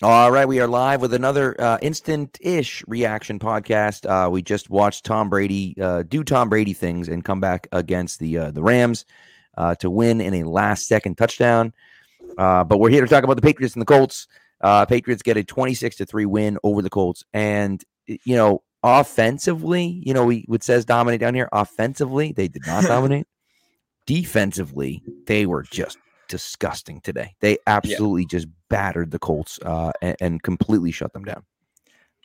[0.00, 4.08] All right, we are live with another uh, instant-ish reaction podcast.
[4.08, 8.20] Uh, we just watched Tom Brady uh, do Tom Brady things and come back against
[8.20, 9.04] the uh, the Rams
[9.56, 11.72] uh, to win in a last-second touchdown.
[12.38, 14.28] Uh, but we're here to talk about the Patriots and the Colts.
[14.62, 20.14] Patriots get a twenty-six to three win over the Colts, and you know, offensively, you
[20.14, 21.48] know, we would says dominate down here.
[21.50, 23.26] Offensively, they did not dominate.
[24.06, 27.34] Defensively, they were just disgusting today.
[27.40, 28.38] They absolutely yeah.
[28.38, 31.44] just battered the Colts uh, and, and completely shut them down.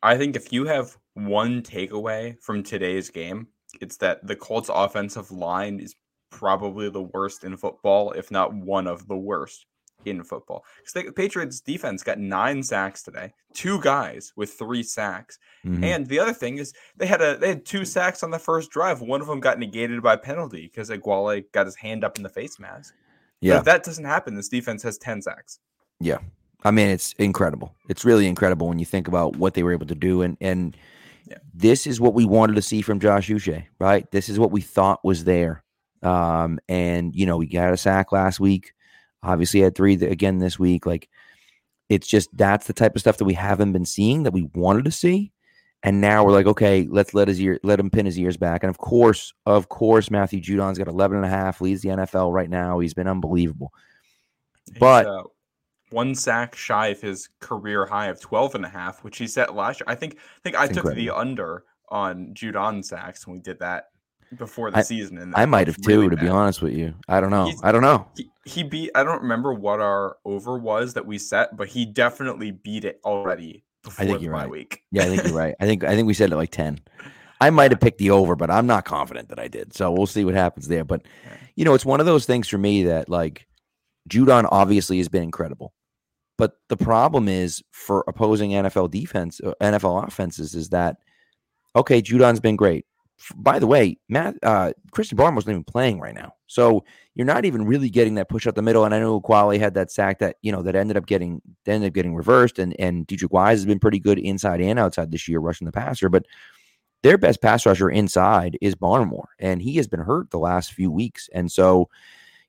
[0.02, 3.47] I think if you have one takeaway from today's game,
[3.81, 5.95] it's that the Colts offensive line is
[6.30, 9.66] probably the worst in football, if not one of the worst
[10.05, 10.66] in football.
[10.77, 15.39] Because the Patriots defense got nine sacks today, two guys with three sacks.
[15.66, 15.83] Mm-hmm.
[15.83, 18.72] And the other thing is they had a they had two sacks on the first
[18.72, 19.02] drive.
[19.02, 22.30] One of them got negated by penalty because Ekuale got his hand up in the
[22.30, 22.94] face mask.
[23.43, 23.55] Yeah.
[23.55, 25.59] But if that doesn't happen, this defense has 10 sacks.
[25.99, 26.20] Yeah.
[26.63, 27.75] I mean, it's incredible.
[27.89, 30.22] It's really incredible when you think about what they were able to do.
[30.22, 30.77] And and
[31.27, 31.38] yeah.
[31.53, 34.09] this is what we wanted to see from Josh Uche, right?
[34.11, 35.64] This is what we thought was there.
[36.02, 38.73] Um, and you know, we got a sack last week.
[39.23, 40.86] Obviously, had three again this week.
[40.86, 41.09] Like,
[41.89, 44.86] it's just that's the type of stuff that we haven't been seeing that we wanted
[44.86, 45.33] to see.
[45.84, 48.64] And now we're like, okay, let's let his ear, let him pin his ears back.
[48.64, 52.34] And of course, of course, Matthew Judon's got 11 and a half, leads the NFL
[52.34, 52.80] right now.
[52.80, 53.73] He's been unbelievable.
[54.66, 55.23] He's, but uh,
[55.89, 59.56] one sack shy of his career high of 12 and a half, which he set
[59.56, 59.86] last year.
[59.88, 61.04] I think, I think I took incredible.
[61.04, 63.89] the under on Judon sacks when we did that
[64.38, 65.17] before the I, season.
[65.17, 66.95] And I might have really too, to be honest with you.
[67.09, 67.48] I don't know.
[67.48, 68.08] He's, I don't know.
[68.16, 71.86] He, he beat, I don't remember what our over was that we set, but he
[71.86, 73.66] definitely beat it already
[73.98, 74.50] I think you're right.
[74.50, 74.84] Week.
[74.92, 75.56] yeah, I think you're right.
[75.59, 76.80] I think I think we said it like ten.
[77.42, 79.73] I might have picked the over, but I'm not confident that I did.
[79.73, 80.86] So we'll see what happens there.
[80.86, 81.02] But
[81.56, 83.45] you know, it's one of those things for me that like
[84.09, 85.73] Judon obviously has been incredible.
[86.38, 90.98] But the problem is for opposing NFL defense, uh, NFL offenses, is that
[91.76, 92.86] okay, Judon's been great
[93.36, 96.83] by the way, Matt uh, Christian Barmore wasn't even playing right now, so
[97.15, 98.86] you're not even really getting that push out the middle.
[98.86, 101.87] And I know Quali had that sack that you know that ended up getting ended
[101.87, 105.27] up getting reversed, and and Deatrich Wise has been pretty good inside and outside this
[105.27, 106.25] year rushing the passer, but
[107.02, 110.92] their best pass rusher inside is Barmore, and he has been hurt the last few
[110.92, 111.89] weeks, and so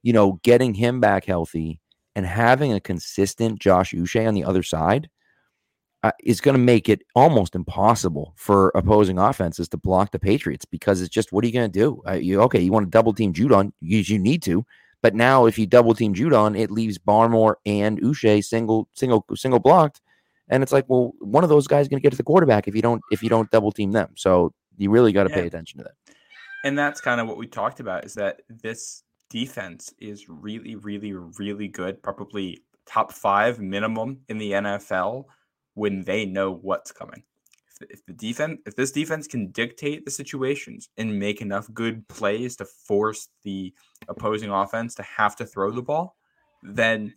[0.03, 1.81] you know getting him back healthy
[2.15, 5.09] and having a consistent Josh Uche on the other side
[6.05, 10.67] uh, is going to make it almost impossible for opposing offenses to block the Patriots
[10.67, 12.03] because it's just what are you going to do?
[12.07, 12.61] Uh, you okay?
[12.61, 13.73] You want to double team Judon?
[13.81, 14.67] You, you need to,
[15.01, 19.61] but now if you double team Judon, it leaves Barmore and Uche single single single
[19.61, 20.03] blocked,
[20.51, 22.69] and it's like, well, one of those guys is going to get to the quarterback
[22.69, 24.11] if you don't if you don't double team them.
[24.15, 25.37] So you really got to yeah.
[25.37, 25.95] pay attention to that.
[26.65, 31.15] And that's kind of what we talked about is that this defense is really, really,
[31.15, 35.25] really good, probably top five minimum in the NFL
[35.75, 37.23] when they know what's coming.
[37.81, 42.07] If, if the defense, if this defense can dictate the situations and make enough good
[42.09, 43.75] plays to force the
[44.09, 46.17] opposing offense to have to throw the ball,
[46.63, 47.15] then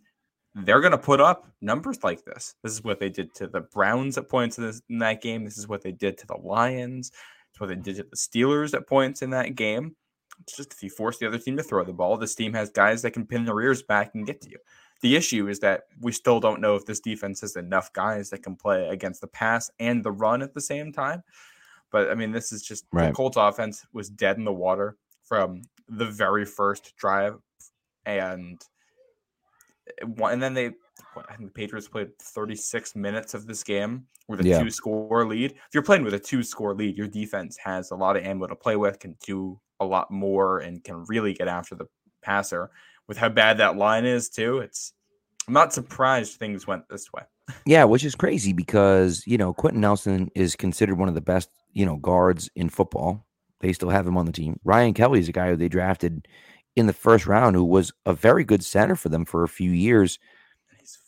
[0.54, 2.54] they're going to put up numbers like this.
[2.62, 5.44] This is what they did to the Browns at points in, this, in that game.
[5.44, 7.12] This is what they did to the Lions.
[7.50, 9.94] It's what they did to the Steelers at points in that game.
[10.40, 12.70] It's just if you force the other team to throw the ball, this team has
[12.70, 14.58] guys that can pin their ears back and get to you.
[15.00, 18.42] The issue is that we still don't know if this defense has enough guys that
[18.42, 21.22] can play against the pass and the run at the same time.
[21.90, 23.08] But I mean, this is just right.
[23.08, 27.36] the Colts offense was dead in the water from the very first drive,
[28.04, 28.60] and
[30.02, 30.72] and then they
[31.16, 34.62] I think the Patriots played 36 minutes of this game with a yeah.
[34.62, 35.52] two score lead.
[35.52, 38.46] If you're playing with a two score lead, your defense has a lot of ammo
[38.46, 41.86] to play with, can do a lot more, and can really get after the
[42.22, 42.70] passer
[43.08, 44.58] with how bad that line is too.
[44.58, 44.92] It's
[45.48, 47.22] I'm not surprised things went this way.
[47.66, 51.48] yeah, which is crazy because you know Quenton Nelson is considered one of the best
[51.72, 53.26] you know guards in football.
[53.60, 54.60] They still have him on the team.
[54.62, 56.28] Ryan Kelly is a guy who they drafted
[56.76, 59.72] in the first round, who was a very good center for them for a few
[59.72, 60.20] years,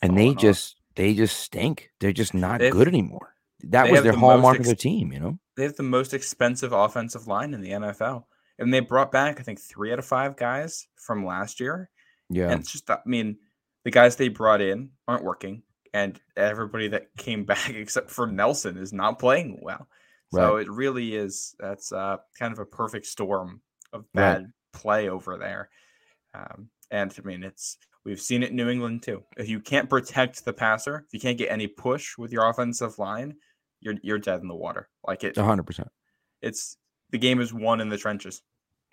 [0.01, 0.37] and they off.
[0.37, 1.91] just they just stink.
[1.99, 3.35] They're just not They've, good anymore.
[3.63, 5.13] That was their the hallmark ex- of their team.
[5.13, 8.25] You know, they have the most expensive offensive line in the NFL
[8.61, 11.89] and they brought back I think three out of five guys from last year.
[12.29, 13.37] Yeah, and it's just I mean
[13.83, 15.63] the guys they brought in aren't working,
[15.93, 19.87] and everybody that came back except for Nelson is not playing well.
[20.33, 20.61] So right.
[20.61, 23.61] it really is that's uh, kind of a perfect storm
[23.91, 24.47] of bad right.
[24.71, 25.69] play over there.
[26.33, 29.23] Um, and I mean it's we've seen it in New England too.
[29.37, 32.97] If you can't protect the passer, if you can't get any push with your offensive
[32.97, 33.35] line,
[33.81, 34.87] you're you're dead in the water.
[35.05, 35.89] Like it, hundred percent.
[36.41, 36.77] It's
[37.11, 38.41] the game is won in the trenches.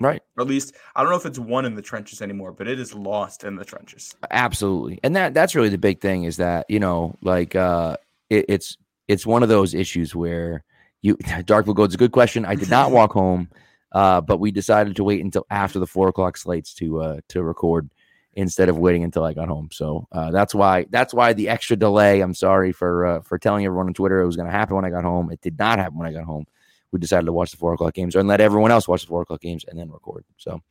[0.01, 0.23] Right.
[0.37, 2.79] Or at least I don't know if it's won in the trenches anymore, but it
[2.79, 4.15] is lost in the trenches.
[4.31, 5.01] Absolutely.
[5.03, 7.97] And that that's really the big thing is that, you know, like uh
[8.31, 8.77] it, it's
[9.09, 10.65] it's one of those issues where
[11.03, 12.45] you Dark Blue Gold's a good question.
[12.45, 13.49] I did not walk home,
[13.93, 17.43] uh, but we decided to wait until after the four o'clock slates to uh to
[17.43, 17.91] record
[18.39, 19.69] instead of waiting until I got home.
[19.73, 22.21] So uh, that's why that's why the extra delay.
[22.21, 24.85] I'm sorry for uh, for telling everyone on Twitter it was going to happen when
[24.85, 25.33] I got home.
[25.33, 26.47] It did not happen when I got home.
[26.93, 29.23] We decided to watch the four o'clock games and let everyone else watch the four
[29.23, 30.25] o'clock games and then record.
[30.37, 30.63] So,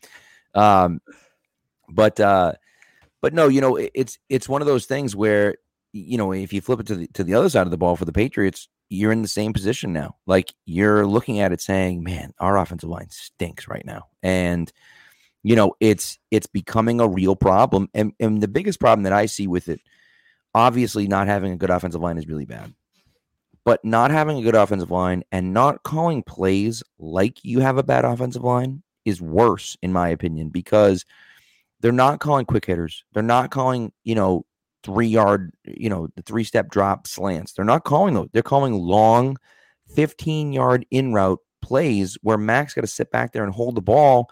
[0.56, 1.00] um,
[1.90, 2.54] but uh,
[3.22, 5.56] but no, you know, it, it's it's one of those things where
[5.94, 7.96] you know if you flip it to the to the other side of the ball
[7.96, 10.16] for the Patriots, you're in the same position now.
[10.26, 14.72] Like you're looking at it saying, "Man, our offensive line stinks right now," and
[15.44, 17.90] you know it's it's becoming a real problem.
[17.94, 19.82] And and the biggest problem that I see with it,
[20.54, 22.74] obviously, not having a good offensive line is really bad.
[23.68, 27.84] But not having a good offensive line and not calling plays like you have a
[27.84, 31.04] bad offensive line is worse, in my opinion, because
[31.82, 33.04] they're not calling quick hitters.
[33.12, 34.46] They're not calling, you know,
[34.86, 37.52] three yard, you know, the three step drop slants.
[37.52, 38.30] They're not calling those.
[38.32, 39.36] They're calling long
[39.94, 43.82] 15 yard in route plays where Max got to sit back there and hold the
[43.82, 44.32] ball.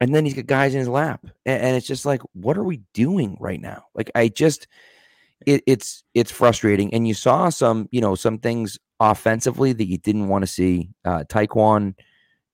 [0.00, 1.26] And then he's got guys in his lap.
[1.44, 3.84] And, and it's just like, what are we doing right now?
[3.94, 4.66] Like, I just,
[5.46, 6.92] it, it's it's frustrating.
[6.92, 10.90] And you saw some, you know, some things offensively that you didn't want to see.
[11.04, 11.94] Uh, Tyquan,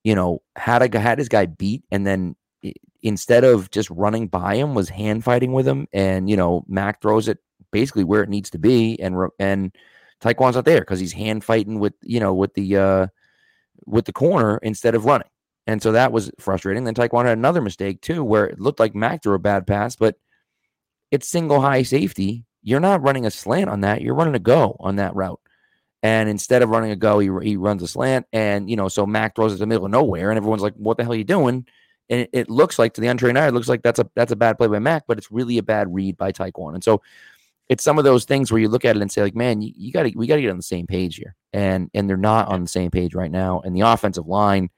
[0.03, 2.35] you know, had a had his guy beat, and then
[3.01, 5.87] instead of just running by him, was hand fighting with him.
[5.91, 7.39] And you know, Mac throws it
[7.71, 9.75] basically where it needs to be, and and
[10.21, 13.07] Tyquan's not there because he's hand fighting with you know with the uh
[13.85, 15.27] with the corner instead of running.
[15.65, 16.83] And so that was frustrating.
[16.83, 19.95] Then Tyquan had another mistake too, where it looked like Mac threw a bad pass,
[19.95, 20.15] but
[21.09, 24.01] it's single high safety you're not running a slant on that.
[24.01, 25.39] You're running a go on that route.
[26.01, 28.25] And instead of running a go, he, he runs a slant.
[28.33, 30.31] And, you know, so Mac throws it to the middle of nowhere.
[30.31, 31.65] And everyone's like, what the hell are you doing?
[32.09, 34.33] And it, it looks like to the untrained eye, it looks like that's a that's
[34.33, 36.73] a bad play by Mac, but it's really a bad read by Tyquan.
[36.73, 37.01] And so
[37.69, 39.71] it's some of those things where you look at it and say, like, man, you,
[39.75, 41.35] you gotta we gotta get on the same page here.
[41.53, 43.61] And and they're not on the same page right now.
[43.61, 44.69] And the offensive line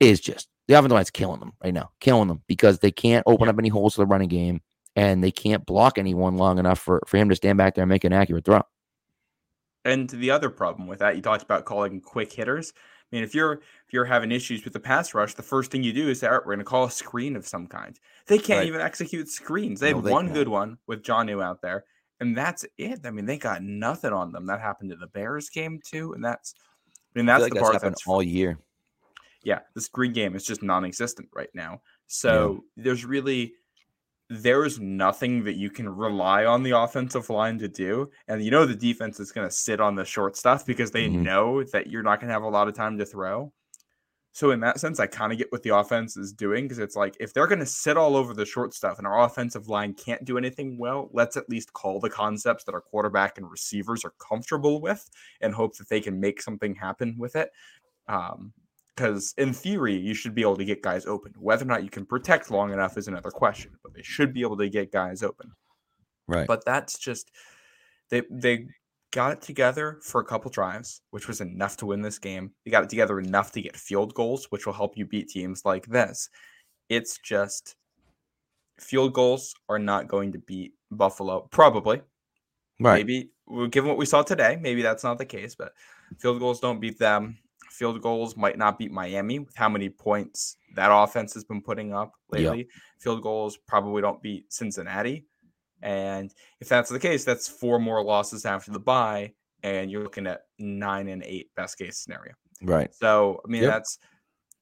[0.00, 3.48] is just the offensive line's killing them right now, killing them because they can't open
[3.48, 4.60] up any holes to the running game
[4.96, 7.88] and they can't block anyone long enough for, for him to stand back there and
[7.88, 8.62] make an accurate throw.
[9.84, 12.72] And the other problem with that, you talked about calling quick hitters.
[12.76, 15.82] I mean, if you're if you're having issues with the pass rush, the first thing
[15.82, 17.98] you do is say, we're going to call a screen of some kind.
[18.26, 18.66] They can't right.
[18.66, 19.80] even execute screens.
[19.80, 20.34] They no, had one can't.
[20.34, 21.84] good one with Jonnu out there,
[22.20, 23.00] and that's it.
[23.04, 24.46] I mean, they got nothing on them.
[24.46, 26.54] That happened to the Bears game too, and that's
[27.14, 28.58] I mean that's I the part that's all year.
[29.42, 31.80] Yeah, the screen game is just non-existent right now.
[32.08, 32.84] So yeah.
[32.84, 33.54] there's really
[34.30, 38.10] there is nothing that you can rely on the offensive line to do.
[38.26, 41.08] And you know the defense is going to sit on the short stuff because they
[41.08, 41.22] mm-hmm.
[41.22, 43.52] know that you're not going to have a lot of time to throw.
[44.32, 46.94] So in that sense, I kind of get what the offense is doing because it's
[46.94, 49.94] like if they're going to sit all over the short stuff and our offensive line
[49.94, 54.04] can't do anything well, let's at least call the concepts that our quarterback and receivers
[54.04, 55.08] are comfortable with
[55.40, 57.50] and hope that they can make something happen with it.
[58.06, 58.52] Um,
[58.98, 61.32] because in theory you should be able to get guys open.
[61.38, 64.40] Whether or not you can protect long enough is another question, but they should be
[64.40, 65.52] able to get guys open.
[66.26, 66.48] Right.
[66.48, 67.30] But that's just
[68.10, 68.66] they they
[69.12, 72.50] got it together for a couple drives, which was enough to win this game.
[72.64, 75.64] They got it together enough to get field goals, which will help you beat teams
[75.64, 76.28] like this.
[76.88, 77.76] It's just
[78.80, 82.02] field goals are not going to beat Buffalo, probably.
[82.80, 83.06] Right.
[83.06, 83.30] Maybe
[83.70, 85.72] given what we saw today, maybe that's not the case, but
[86.18, 87.38] field goals don't beat them
[87.78, 91.94] field goals might not beat Miami with how many points that offense has been putting
[91.94, 92.58] up lately.
[92.58, 92.66] Yep.
[92.98, 95.24] Field goals probably don't beat Cincinnati.
[95.80, 99.32] And if that's the case, that's four more losses after the bye,
[99.62, 102.34] and you're looking at nine and eight best case scenario.
[102.60, 102.92] Right.
[102.92, 103.72] So I mean yep.
[103.72, 103.98] that's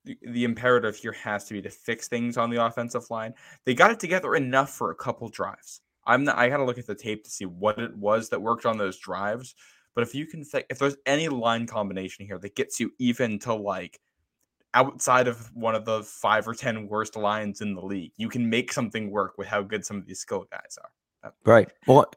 [0.04, 3.32] the, the imperative here has to be to fix things on the offensive line.
[3.64, 5.80] They got it together enough for a couple drives.
[6.06, 8.40] I'm not, I got to look at the tape to see what it was that
[8.40, 9.56] worked on those drives
[9.96, 13.40] but if you can think, if there's any line combination here that gets you even
[13.40, 13.98] to like
[14.74, 18.48] outside of one of the five or ten worst lines in the league, you can
[18.48, 20.90] make something work with how good some of these skill guys are.
[21.44, 21.68] Right.
[21.86, 22.12] Well,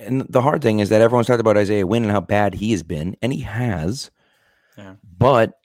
[0.00, 2.70] and the hard thing is that everyone's talked about Isaiah Wynn and how bad he
[2.70, 4.10] has been, and he has.
[4.78, 4.94] Yeah.
[5.18, 5.58] But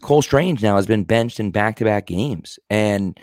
[0.00, 2.58] Cole Strange now has been benched in back to back games.
[2.70, 3.18] And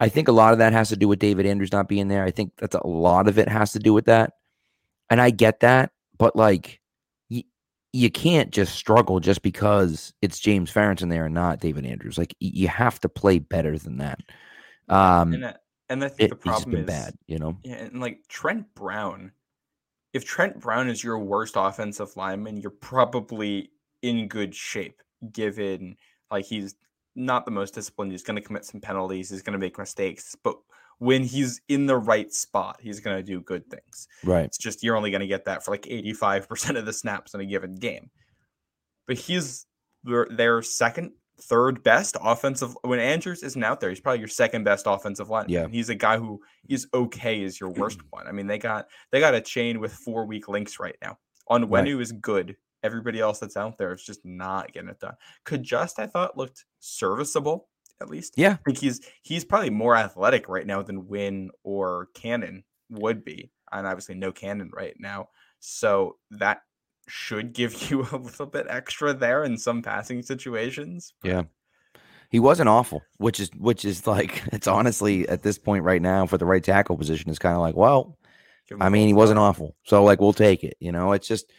[0.00, 2.24] I think a lot of that has to do with David Andrews not being there.
[2.24, 4.34] I think that's a lot of it has to do with that.
[5.08, 5.92] And I get that.
[6.18, 6.79] But like,
[7.92, 12.18] you can't just struggle just because it's James Farrington there and not David Andrews.
[12.18, 14.20] Like you have to play better than that.
[14.88, 15.54] Um, and,
[15.88, 17.58] and I think it, the problem is bad, you know.
[17.64, 19.32] Yeah, and like Trent Brown,
[20.12, 23.70] if Trent Brown is your worst offensive lineman, you're probably
[24.02, 25.96] in good shape given
[26.30, 26.76] like he's
[27.16, 28.12] not the most disciplined.
[28.12, 29.30] He's going to commit some penalties.
[29.30, 30.56] He's going to make mistakes, but
[31.00, 34.06] when he's in the right spot, he's going to do good things.
[34.22, 34.44] Right.
[34.44, 37.40] It's just you're only going to get that for like 85% of the snaps in
[37.40, 38.10] a given game.
[39.06, 39.66] But he's
[40.04, 42.76] their, their second, third best offensive.
[42.82, 45.46] When Andrews isn't out there, he's probably your second best offensive line.
[45.48, 45.68] Yeah.
[45.70, 48.26] He's a guy who is okay as your worst one.
[48.28, 51.16] I mean, they got they got a chain with four weak links right now.
[51.48, 51.86] On Right.
[51.86, 52.56] Wenu is good.
[52.82, 55.14] Everybody else that's out there is just not getting it done.
[55.44, 57.69] Could just I thought looked serviceable
[58.00, 58.34] at least.
[58.36, 58.52] Yeah.
[58.52, 63.50] I think he's he's probably more athletic right now than Wynn or Cannon would be,
[63.72, 65.28] and obviously no Cannon right now.
[65.60, 66.62] So that
[67.08, 71.14] should give you a little bit extra there in some passing situations.
[71.22, 71.42] Yeah.
[72.30, 76.26] He wasn't awful, which is which is like it's honestly at this point right now
[76.26, 78.16] for the right tackle position is kind of like, well,
[78.80, 79.74] I mean, he wasn't awful.
[79.84, 80.76] So like we'll take it.
[80.78, 81.50] You know, it's just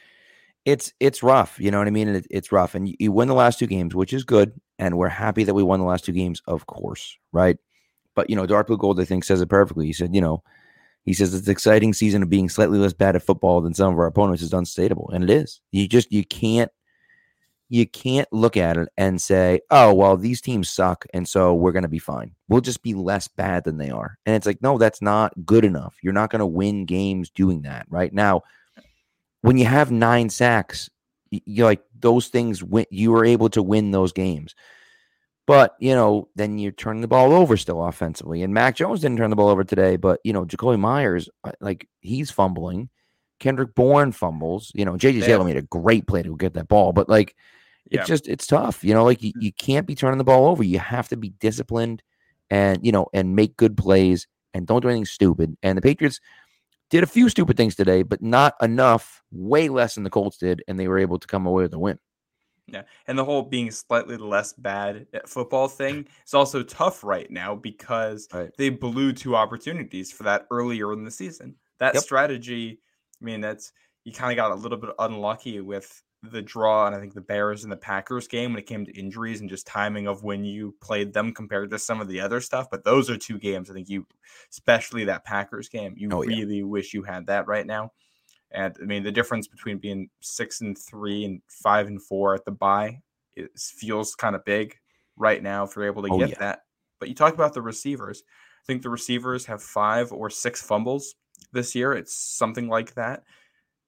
[0.63, 1.59] it's it's rough.
[1.59, 2.07] You know what I mean?
[2.07, 2.75] It, it's rough.
[2.75, 4.53] And you, you win the last two games, which is good.
[4.81, 7.57] And we're happy that we won the last two games, of course, right?
[8.15, 9.85] But you know, Dark Blue Gold, I think, says it perfectly.
[9.85, 10.43] He said, you know,
[11.05, 13.99] he says it's exciting season of being slightly less bad at football than some of
[13.99, 15.09] our opponents is unstatable.
[15.13, 15.61] And it is.
[15.71, 16.71] You just you can't
[17.69, 21.05] you can't look at it and say, oh, well, these teams suck.
[21.13, 22.35] And so we're going to be fine.
[22.49, 24.17] We'll just be less bad than they are.
[24.25, 25.95] And it's like, no, that's not good enough.
[26.03, 27.85] You're not going to win games doing that.
[27.87, 28.41] Right now,
[29.41, 30.89] when you have nine sacks,
[31.29, 34.55] you're like, those things, win, you were able to win those games.
[35.47, 38.43] But, you know, then you're turning the ball over still offensively.
[38.43, 41.51] And Mac Jones didn't turn the ball over today, but, you know, Jakobi Meyers, uh,
[41.59, 42.89] like, he's fumbling.
[43.39, 44.71] Kendrick Bourne fumbles.
[44.75, 47.35] You know, JJ Taylor made a great play to get that ball, but like,
[47.89, 48.01] Yeah.
[48.01, 50.63] it's just it's tough you know like you, you can't be turning the ball over
[50.63, 52.03] you have to be disciplined
[52.51, 56.19] and you know and make good plays and don't do anything stupid and the patriots
[56.91, 60.61] did a few stupid things today but not enough way less than the colts did
[60.67, 61.97] and they were able to come away with a win
[62.67, 62.83] Yeah.
[63.07, 67.55] And the whole being slightly less bad at football thing is also tough right now
[67.55, 68.51] because Right.
[68.57, 71.55] they blew two opportunities for that earlier in the season.
[71.79, 72.03] That Yep.
[72.03, 72.79] strategy,
[73.21, 73.73] I mean, that's
[74.05, 77.21] you kind of got a little bit unlucky with the draw and I think the
[77.21, 80.43] Bears and the Packers game when it came to injuries and just timing of when
[80.43, 82.67] you played them compared to some of the other stuff.
[82.69, 84.05] But those are two games I think you,
[84.51, 86.29] especially that Packers game, you Oh, yeah.
[86.37, 87.91] really wish you had that right now.
[88.51, 92.45] And I mean, the difference between being six and three and five and four at
[92.45, 93.01] the bye
[93.35, 94.77] is, feels kind of big
[95.15, 96.37] right now if you're able to Oh, get yeah.
[96.39, 96.59] that.
[96.99, 98.23] But you talk about the receivers.
[98.27, 101.15] I think the receivers have five or six fumbles
[101.51, 101.93] this year.
[101.93, 103.23] It's something like that.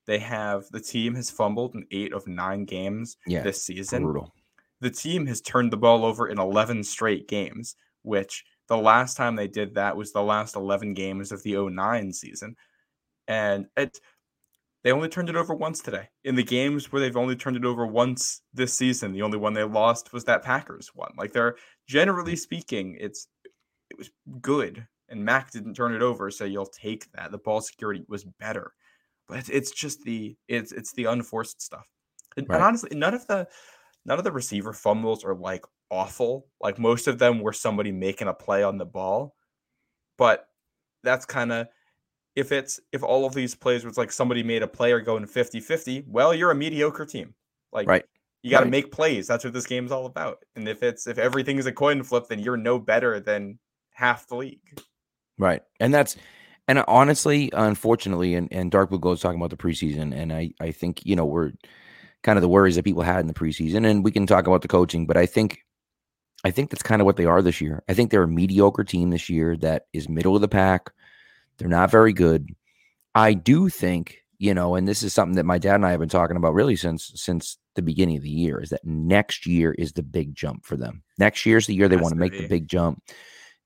[0.05, 4.33] They have the team has fumbled in eight of nine games yeah this season brutal
[4.83, 9.35] the team has turned the ball over in 11 straight games, which the last time
[9.35, 12.55] they did that was the last 11 games of the 09 season.
[13.27, 13.97] And it
[14.83, 16.09] they only turned it over once today.
[16.25, 19.53] In the games where they've only turned it over once this season, the only one
[19.53, 21.13] they lost was that Packers one.
[21.17, 21.55] Like they're
[21.87, 23.27] generally speaking, it's
[23.89, 24.85] it was good.
[25.07, 27.31] And Mac didn't turn it over, so you'll take that.
[27.31, 28.73] The ball security was better.
[29.27, 31.85] But it's, it's just the it's it's the unforced stuff.
[32.37, 32.55] And, Right.
[32.55, 33.47] and honestly, none of the
[34.05, 36.47] none of the receiver fumbles are like awful.
[36.61, 39.35] Like most of them were somebody making a play on the ball.
[40.17, 40.47] But
[41.03, 41.67] that's kind of
[42.35, 45.25] if it's if all of these plays was like somebody made a play or going
[45.25, 47.33] 50-50, well, you're a mediocre team.
[47.71, 48.05] Like Right.
[48.41, 48.71] you got to Right.
[48.71, 49.27] make plays.
[49.27, 50.43] That's what this game's all about.
[50.55, 53.59] And if it's if everything is a coin flip, then you're no better than
[53.91, 54.81] half the league.
[55.37, 55.61] Right.
[55.79, 56.15] And that's
[56.67, 60.31] and uh, honestly, unfortunately, and, and Dark Blue Gold is talking about the preseason, and
[60.31, 61.51] I, I think, you know, we're
[62.23, 64.61] kind of the worries that people had in the preseason, and we can talk about
[64.61, 65.59] the coaching, but I think
[66.45, 67.83] I think that's kind of what they are this year.
[67.87, 70.91] I think they're a mediocre team this year that is middle of the pack.
[71.57, 72.49] They're not very good.
[73.15, 76.01] I do think, you know, and this is something that my dad and I have
[76.01, 79.71] been talking about really since since the beginning of the year, is that next year
[79.71, 81.03] is the big jump for them.
[81.17, 82.41] Next year's the year they want to to make be.
[82.41, 83.01] the big jump.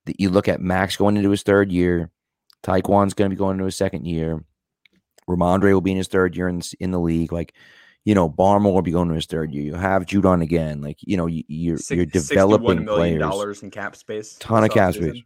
[0.05, 2.11] That you look at Max going into his third year,
[2.63, 4.43] Tyquan's going to be going into his second year.
[5.29, 7.31] Rhamondre will be in his third year in, in the league.
[7.31, 7.53] Like,
[8.05, 9.63] you know, Barmore will be going to his third year.
[9.63, 10.81] You have Judon again.
[10.81, 13.19] Like, you know, you, you're Six- you're 61 developing million players.
[13.19, 14.35] dollars in cap space.
[14.39, 15.21] Ton of cap space.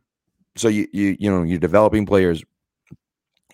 [0.58, 2.44] So you you you know you're developing players.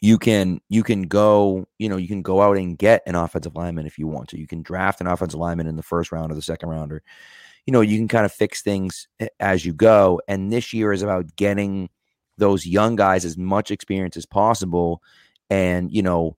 [0.01, 3.55] You can you can go you know you can go out and get an offensive
[3.55, 4.39] lineman if you want to.
[4.39, 7.03] You can draft an offensive lineman in the first round or the second round, or
[7.67, 9.07] you know you can kind of fix things
[9.39, 10.19] as you go.
[10.27, 11.89] And this year is about getting
[12.37, 15.01] those young guys as much experience as possible,
[15.49, 16.37] and you know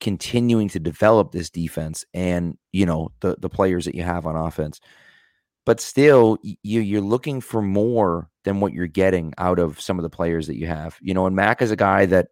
[0.00, 4.36] continuing to develop this defense and you know the the players that you have on
[4.36, 4.80] offense
[5.64, 10.02] but still you you're looking for more than what you're getting out of some of
[10.02, 12.26] the players that you have you know and Mac is a guy that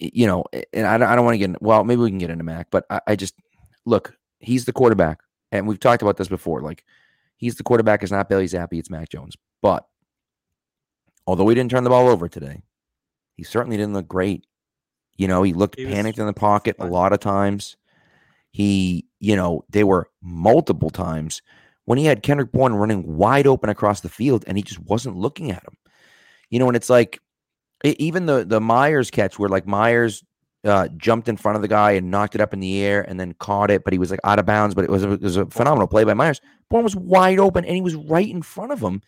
[0.00, 2.18] you know and I don't, I don't want to get in, well maybe we can
[2.18, 3.34] get into Mac but I, I just
[3.86, 5.20] look he's the quarterback
[5.52, 6.84] and we've talked about this before like
[7.36, 8.02] he's the quarterback.
[8.02, 8.78] It's not Bailey Zappe.
[8.78, 9.36] It's Mac Jones.
[9.62, 9.86] But
[11.26, 12.62] although he didn't turn the ball over today,
[13.36, 14.46] he certainly didn't look great.
[15.16, 17.76] You know, he looked he panicked in the pocket a lot of times.
[18.50, 21.42] He, you know, they were multiple times
[21.84, 25.16] when he had Kendrick Bourne running wide open across the field and he just wasn't
[25.16, 25.76] looking at him.
[26.50, 27.20] You know, and it's like
[27.84, 30.24] even the the Meyers catch where like Meyers
[30.64, 33.20] uh, jumped in front of the guy and knocked it up in the air and
[33.20, 34.74] then caught it, but he was like out of bounds.
[34.74, 36.40] But it was a, it was a phenomenal play by Meyers.
[36.70, 39.02] Bourne was wide open and he was right in front of him.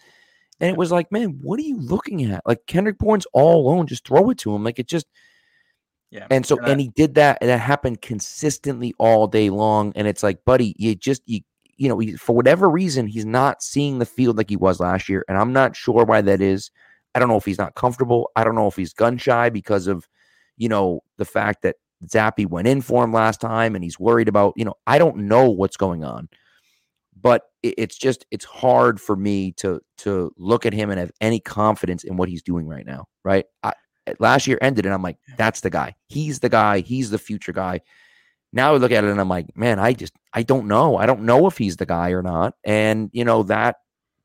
[0.61, 2.43] And it was like, man, what are you looking at?
[2.47, 3.87] Like Kendrick Bourne's all alone.
[3.87, 4.65] Just throw it to him.
[4.65, 5.07] Like it just.
[6.11, 6.27] Yeah.
[6.31, 9.93] And so, and, he did that, and that happened consistently all day long.
[9.97, 11.41] And it's like, buddy, you just you
[11.77, 15.25] you know, for whatever reason, he's not seeing the field like he was last year,
[15.29, 16.71] and I'm not sure why that is.
[17.15, 18.31] I don't know if he's not comfortable.
[18.37, 20.07] I don't know if he's gun shy because of,
[20.57, 24.29] you know, the fact that Zappe went in for him last time, and he's worried
[24.29, 26.29] about, you know, I don't know what's going on,
[27.27, 31.41] but it's just it's hard for me to to look at him and have any
[31.41, 33.07] confidence in what he's doing right now.
[33.25, 33.73] Right, I,
[34.21, 35.97] last year ended, and I'm like, that's the guy.
[36.07, 36.83] He's the guy.
[36.83, 37.81] He's the future guy.
[38.53, 40.99] Now I look at it and I'm like, man, I just I don't know.
[40.99, 42.55] I don't know if he's the guy or not.
[42.63, 43.79] And you know that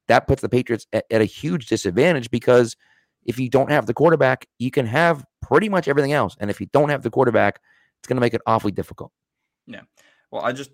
[0.08, 2.78] that puts the Patriots at, at a huge disadvantage because
[3.26, 6.36] if you don't have the quarterback, you can have pretty much everything else.
[6.40, 7.62] And if you don't have the quarterback,
[7.98, 9.12] it's going to make it awfully difficult.
[9.66, 9.82] Yeah.
[10.30, 10.70] Well, I just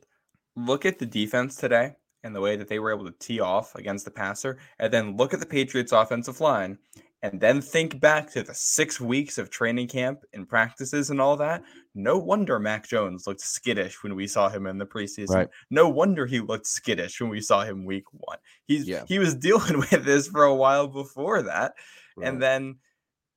[0.57, 1.93] look at the defense today
[2.23, 5.17] and the way that they were able to tee off against the passer, and then
[5.17, 6.77] look at the Patriots' offensive line
[7.23, 11.35] and then think back to the six weeks of training camp and practices and all
[11.37, 11.63] that,
[11.95, 15.33] no wonder Mac Jones looked skittish when we saw him in the preseason.
[15.33, 15.49] Right.
[15.71, 18.37] No wonder he looked skittish when we saw him week one.
[18.67, 19.03] He's yeah.
[19.07, 21.73] he was dealing with this for a while before that.
[22.15, 22.27] Right.
[22.27, 22.77] And then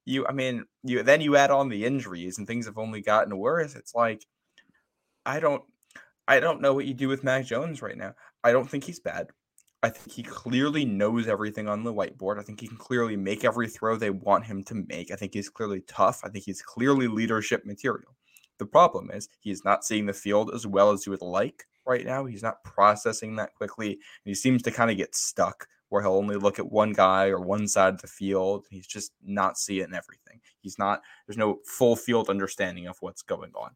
[0.04, 3.37] you I mean, you then you add on the injuries and things have only gotten
[3.38, 3.75] worse.
[3.76, 4.26] It's like
[5.25, 5.62] I don't
[6.28, 8.14] I don't know what you do with Mac Jones right now.
[8.42, 9.28] I don't think he's bad.
[9.82, 12.38] I think he clearly knows everything on the whiteboard.
[12.38, 15.11] I think he can clearly make every throw they want him to make.
[15.11, 16.20] I think he's clearly tough.
[16.23, 18.14] I think he's clearly leadership material.
[18.59, 22.04] The problem is he's not seeing the field as well as you would like right
[22.04, 22.26] now.
[22.26, 23.93] He's not processing that quickly.
[23.93, 27.28] And he seems to kind of get stuck where he'll only look at one guy
[27.28, 28.67] or one side of the field.
[28.71, 30.41] He's just not seeing everything.
[30.60, 33.71] He's not, there's no full field understanding of what's going on.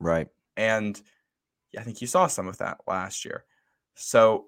[0.00, 0.28] Right.
[0.56, 1.00] And
[1.78, 3.44] I think you saw some of that last year.
[4.00, 4.46] So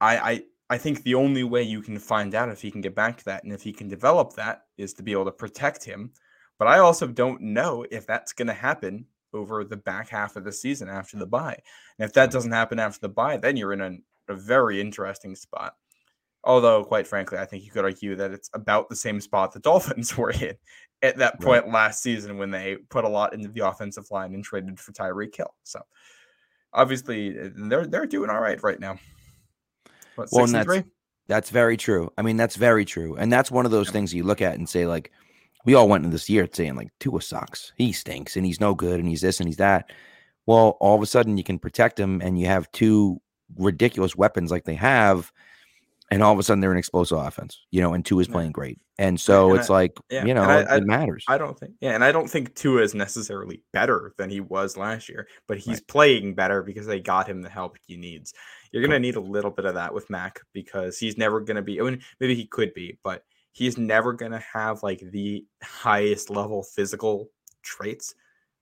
[0.00, 2.94] I, I I think the only way you can find out if he can get
[2.94, 5.84] back to that and if he can develop that is to be able to protect
[5.84, 6.12] him.
[6.58, 10.44] But I also don't know if that's going to happen over the back half of
[10.44, 11.58] the season after the bye.
[11.98, 15.36] And if that doesn't happen after the bye, then you're in a, a very interesting
[15.36, 15.74] spot.
[16.42, 19.60] Although, quite frankly, I think you could argue that it's about the same spot the
[19.60, 20.54] Dolphins were in
[21.02, 21.72] at that point right.
[21.72, 25.36] last season when they put a lot into the offensive line and traded for Tyreek
[25.36, 25.54] Hill.
[25.62, 25.82] So
[26.76, 28.98] obviously, they're they're doing all right right now.
[30.14, 30.86] What, well, that's,
[31.26, 32.12] that's very true.
[32.16, 33.16] I mean, that's very true.
[33.16, 35.10] And that's one of those things you look at and say, like,
[35.64, 37.72] we all went into this year saying, like, Tua sucks.
[37.76, 39.90] He stinks and he's no good and he's this and he's that.
[40.46, 43.20] Well, all of a sudden you can protect him and you have two
[43.58, 45.32] ridiculous weapons like they have.
[46.10, 48.52] And all of a sudden they're an explosive offense, you know, and Tua is playing
[48.52, 48.78] great.
[48.96, 51.24] And so and it's I, like, yeah, you know, I, it matters.
[51.28, 51.94] I don't think, yeah.
[51.94, 55.78] And I don't think Tua is necessarily better than he was last year, but he's
[55.78, 55.88] right.
[55.88, 58.32] playing better because they got him the help he needs.
[58.70, 61.56] You're going to need a little bit of that with Mac because he's never going
[61.56, 65.00] to be, I mean, maybe he could be, but he's never going to have like
[65.00, 67.30] the highest level physical
[67.62, 68.14] traits.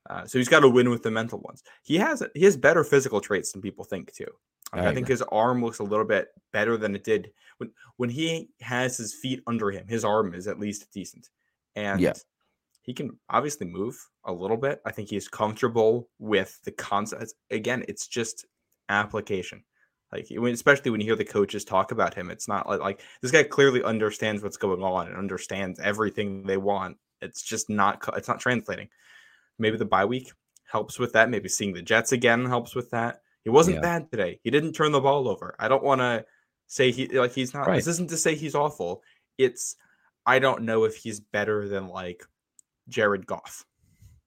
[0.08, 1.62] Uh, so he's got to win with the mental ones.
[1.82, 4.30] He has he has better physical traits than people think too.
[4.74, 8.10] I, I think his arm looks a little bit better than it did when when
[8.10, 9.86] he has his feet under him.
[9.88, 11.30] His arm is at least decent,
[11.76, 12.14] and yeah.
[12.82, 14.80] he can obviously move a little bit.
[14.84, 17.34] I think he's comfortable with the concept.
[17.50, 18.46] Again, it's just
[18.88, 19.64] application.
[20.12, 23.32] Like especially when you hear the coaches talk about him, it's not like, like this
[23.32, 26.98] guy clearly understands what's going on and understands everything they want.
[27.20, 28.88] It's just not it's not translating.
[29.58, 30.30] Maybe the bye week
[30.70, 31.30] helps with that.
[31.30, 33.22] Maybe seeing the Jets again helps with that.
[33.44, 33.82] He wasn't yeah.
[33.82, 34.40] bad today.
[34.42, 35.54] He didn't turn the ball over.
[35.58, 36.24] I don't want to
[36.66, 37.66] say he like he's not.
[37.66, 37.76] Right.
[37.76, 39.02] This isn't to say he's awful.
[39.38, 39.76] It's
[40.26, 42.24] I don't know if he's better than like
[42.88, 43.64] Jared Goff.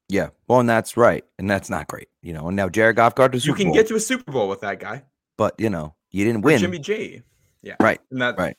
[0.10, 2.48] Yeah, well, and that's right, and that's not great, you know.
[2.48, 3.74] And now Jared Goff got to you can Bowl.
[3.74, 5.04] get to a Super Bowl with that guy
[5.38, 6.60] but you know, you didn't win.
[6.60, 7.22] Jimmy G.
[7.62, 7.76] Yeah.
[7.80, 8.00] Right.
[8.12, 8.58] And that right.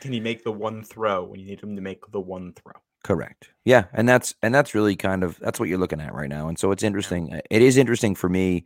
[0.00, 2.74] Can he make the one throw when you need him to make the one throw?
[3.02, 3.50] Correct.
[3.64, 6.48] Yeah, and that's and that's really kind of that's what you're looking at right now.
[6.48, 7.40] And so it's interesting.
[7.50, 8.64] It is interesting for me,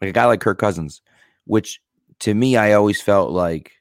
[0.00, 1.02] like a guy like Kirk Cousins,
[1.46, 1.80] which
[2.20, 3.72] to me I always felt like,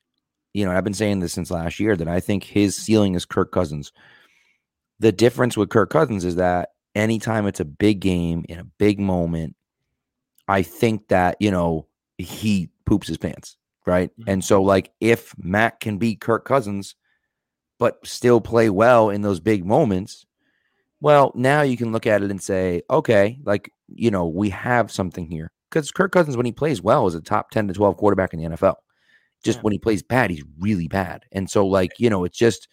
[0.54, 3.26] you know, I've been saying this since last year that I think his ceiling is
[3.26, 3.92] Kirk Cousins.
[5.00, 9.00] The difference with Kirk Cousins is that anytime it's a big game in a big
[9.00, 9.56] moment,
[10.48, 13.56] I think that, you know, he poops his pants.
[13.86, 14.12] right?
[14.20, 14.24] Mhm.
[14.28, 16.96] And so, like, if Mac can beat Kirk Cousins,
[17.80, 20.26] but still play well in those big moments,
[21.02, 24.92] well, now you can look at it and say, okay, like, you know, we have
[24.92, 25.52] something here.
[25.70, 28.40] Because Kirk Cousins, when he plays well, is a top 10 to 12 quarterback in
[28.40, 28.76] the NFL.
[29.44, 29.62] Just Yeah.
[29.64, 31.26] when he plays bad, he's really bad.
[31.32, 32.68] And so, like, you know, it's just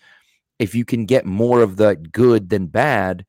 [0.58, 3.24] if you can get more of the good than bad,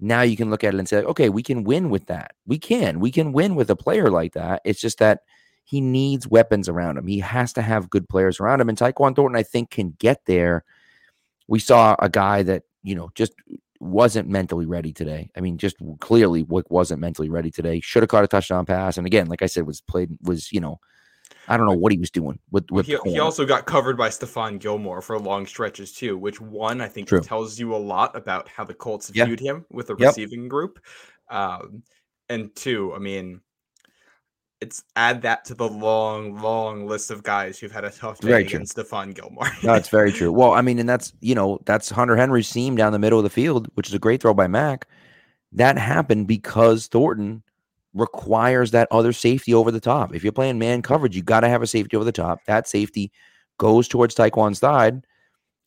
[0.00, 2.32] now you can look at it and say, okay, we can win with that.
[2.46, 2.98] We can.
[2.98, 4.62] We can win with a player like that.
[4.64, 5.20] It's just that
[5.64, 7.06] he needs weapons around him.
[7.06, 8.68] He has to have good players around him.
[8.68, 10.64] And Tyquan Thornton, I think, can get there.
[11.46, 13.32] We saw a guy that, you know, just
[13.82, 15.28] wasn't mentally ready today.
[15.36, 17.80] I mean, just clearly wa- wasn't mentally ready today.
[17.80, 18.96] Should have caught a touchdown pass.
[18.96, 20.78] And again, like I said, was played, was, you know,
[21.48, 24.08] I don't know what he was doing with, with he, he also got covered by
[24.08, 28.48] Stephon Gilmore for long stretches too, which one I think tells you a lot about
[28.48, 29.24] how the Colts Yeah.
[29.24, 30.08] viewed him with the Yep.
[30.08, 30.78] receiving group.
[31.28, 31.82] Um,
[32.28, 33.40] and two, I mean,
[34.62, 38.28] it's add that to the long, long list of guys who've had a tough day
[38.28, 38.58] Very true.
[38.58, 39.50] against Stephon Gilmore.
[39.64, 40.30] No, it's very true.
[40.30, 43.24] Well, I mean, and that's you know that's Hunter Henry's seam down the middle of
[43.24, 44.86] the field, which is a great throw by Mac.
[45.50, 47.42] That happened because Thornton
[47.92, 50.14] requires that other safety over the top.
[50.14, 52.38] If you're playing man coverage, you got to have a safety over the top.
[52.46, 53.10] That safety
[53.58, 55.04] goes towards Tyquan's side,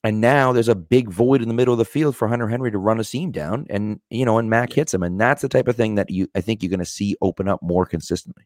[0.05, 2.71] and now there's a big void in the middle of the field for Hunter Henry
[2.71, 5.49] to run a seam down, and you know, and Mac hits him, and that's the
[5.49, 8.45] type of thing that you I think you're going to see open up more consistently.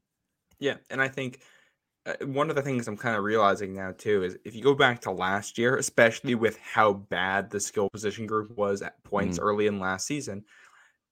[0.59, 1.41] Yeah, and I think
[2.05, 4.73] uh, one of the things I'm kind of realizing now too is if you go
[4.73, 9.37] back to last year, especially with how bad the skill position group was at points
[9.39, 10.43] early in last season,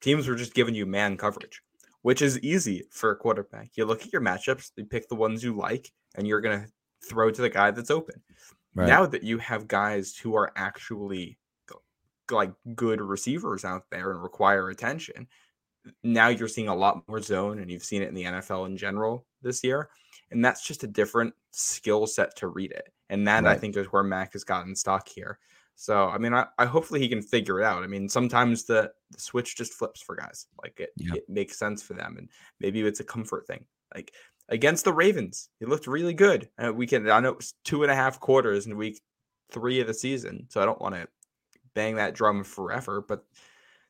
[0.01, 1.61] teams were just giving you man coverage,
[2.01, 3.71] which is easy for a quarterback.
[3.75, 6.67] You look at your matchups, you pick the ones you like, and you're gonna
[7.07, 8.21] throw to the guy that's open.
[8.73, 8.87] Right.
[8.87, 11.37] Now that you have guys who are actually
[12.31, 15.27] like good receivers out there and require attention,
[16.03, 18.77] now you're seeing a lot more zone, and you've seen it in the NFL in
[18.77, 19.89] general this year.
[20.29, 22.93] And that's just a different skill set to read it.
[23.09, 25.39] And that I think is where Mac has gotten stuck here.
[25.75, 27.83] So I mean, I, I hopefully he can figure it out.
[27.83, 30.47] I mean, sometimes the, the switch just flips for guys.
[30.61, 31.13] Like it, Yeah.
[31.15, 32.29] it makes sense for them, and
[32.59, 33.63] maybe it's a comfort thing.
[33.95, 34.13] Like
[34.49, 36.49] against the Ravens, he looked really good.
[36.57, 39.01] And we can I know it was two and a half quarters in week
[39.51, 41.07] three of the season, so I don't want to
[41.75, 43.23] bang that drum forever, but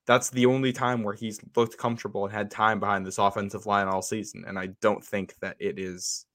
[0.08, 3.88] that's the only time where he's looked comfortable and had time behind this offensive line
[3.88, 4.46] all season.
[4.48, 6.26] And I don't think that it is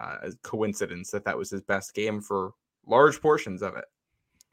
[0.00, 2.52] uh, a coincidence that that was his best game for
[2.86, 3.84] large portions of it.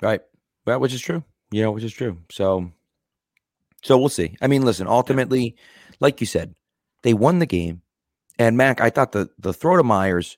[0.02, 0.22] Right.
[0.66, 1.24] Well, which is true.
[1.52, 2.18] You know, which is true.
[2.32, 2.72] So,
[3.84, 4.36] so we'll see.
[4.42, 4.88] I mean, listen.
[4.88, 5.56] Ultimately,
[6.00, 6.56] like you said,
[7.04, 7.84] they won the game.
[8.40, 10.38] And Mac, I thought the the throw to Meyers,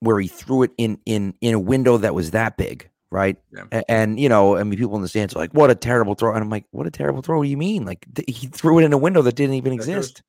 [0.00, 3.36] where he threw it in in in a window that was that big, right?
[3.52, 3.64] Yeah.
[3.72, 6.14] A- And, you know, I mean, people in the stands are like, "What a terrible
[6.14, 7.38] throw!" And I'm like, "What a terrible throw?
[7.38, 7.84] What do you mean?
[7.84, 10.22] Like th- he threw it in a window that didn't even That there was- exist."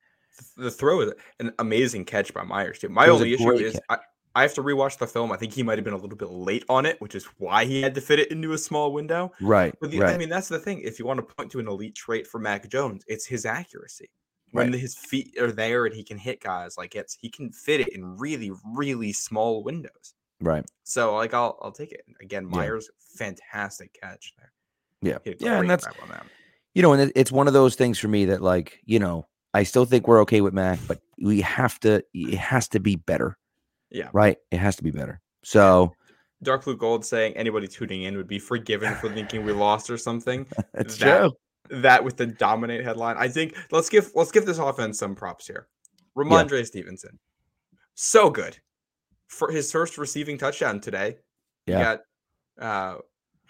[0.58, 2.90] The throw is an amazing catch by Meyers too.
[2.90, 3.80] My It was a only issue is.
[3.90, 3.98] I,
[4.34, 5.32] I have to rewatch the film.
[5.32, 7.66] I think he might have been a little bit late on it, which is why
[7.66, 9.32] he had to fit it into a small window.
[9.42, 9.76] Right.
[9.82, 10.16] But the, right.
[10.16, 10.80] I mean, that's the thing.
[10.82, 14.10] If you want to point to an elite trait for Mac Jones, it's his accuracy.
[14.52, 14.80] When Right.
[14.82, 17.90] his feet are there and he can hit guys, like it's he can fit it
[17.90, 20.14] in really, really small windows.
[20.42, 20.66] Right.
[20.84, 22.04] So like I'll I'll take it.
[22.22, 22.58] Again, Yeah.
[22.58, 24.52] Meyers, fantastic catch there.
[25.02, 25.18] Yeah.
[25.24, 26.26] He had a Yeah, and that's on that.
[26.74, 29.64] you know, and it's one of those things for me that, like, you know, I
[29.64, 32.04] still think we're okay with Mac, but we have to.
[32.14, 33.38] It has to be better,
[33.90, 34.10] Yeah.
[34.14, 34.38] right?
[34.52, 35.22] It has to be better.
[35.44, 35.94] So
[36.44, 39.98] Dark Blue Gold saying anybody tuning in would be forgiven for thinking we lost or
[39.98, 40.46] something.
[40.74, 41.32] that's That- true.
[41.70, 45.48] That with the dominate headline, I think let's give let's give this offense some props
[45.48, 45.68] here.
[46.18, 47.18] Rhamondre Stevenson,
[47.96, 48.58] so good
[49.32, 51.18] for his first receiving touchdown today.
[51.66, 51.78] Yeah.
[51.78, 52.02] You got
[52.60, 52.98] uh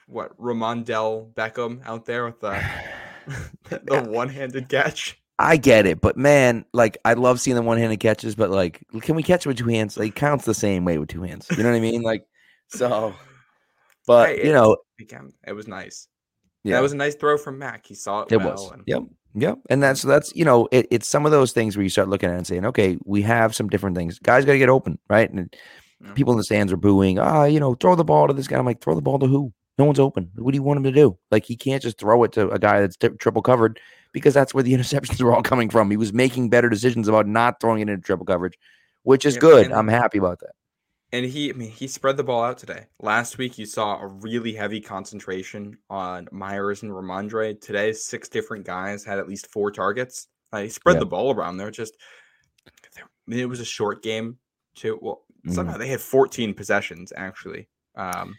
[0.08, 2.62] what Ramondell Beckham out there with the
[3.84, 5.18] the one-handed catch.
[5.40, 9.16] I get it, but man, like, I love seeing the one-handed catches, but like, can
[9.16, 9.98] we catch with two hands?
[9.98, 11.48] Like, counts the same way with two hands.
[11.58, 12.04] You know what I mean?
[12.04, 12.26] Like,
[12.68, 13.16] so,
[14.06, 16.08] but Hey, you know, Again, it was nice.
[16.64, 17.88] yeah, That was a nice throw from Mac.
[17.88, 18.52] He saw it, It well.
[18.52, 18.72] was.
[18.72, 19.04] And Yep.
[19.34, 19.60] Yep.
[19.70, 22.30] And that's that's you know, it, it's some of those things where you start looking
[22.30, 24.20] at it and saying, okay, we have some different things.
[24.20, 25.30] Guys got to get open, right?
[25.32, 25.54] And
[26.04, 26.14] Yeah.
[26.14, 27.20] people in the stands are booing.
[27.20, 28.58] Ah, you know, throw the ball to this guy.
[28.58, 29.54] I'm like, throw the ball to who?
[29.78, 30.30] No one's open.
[30.36, 31.18] What do you want him to do?
[31.32, 33.80] Like, he can't just throw it to a guy that's tri- triple covered
[34.12, 35.90] because that's where the interceptions are all coming from.
[35.90, 38.58] He was making better decisions about not throwing it into triple coverage,
[39.04, 39.72] which is Yeah, good.
[39.72, 40.52] I'm happy about that.
[41.14, 42.86] And he, I mean, he spread the ball out today.
[43.02, 47.60] Last week, you saw a really heavy concentration on Meyers and Rhamondre.
[47.60, 50.28] Today, six different guys had at least four targets.
[50.54, 51.00] Uh, he spread Yeah.
[51.02, 51.70] the ball around there.
[51.70, 51.98] Just,
[52.66, 54.38] I mean, it was a short game
[54.76, 54.98] too.
[55.02, 55.54] Well, Mhm.
[55.54, 57.68] somehow they had 14 possessions actually.
[57.96, 58.36] Um,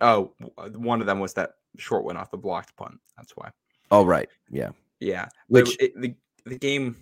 [0.00, 0.34] oh,
[0.76, 3.00] one of them was that short one off the blocked punt.
[3.16, 3.50] That's why.
[3.90, 4.28] Oh, right.
[4.48, 4.70] Yeah.
[5.00, 6.96] Yeah, Which- it, the the game,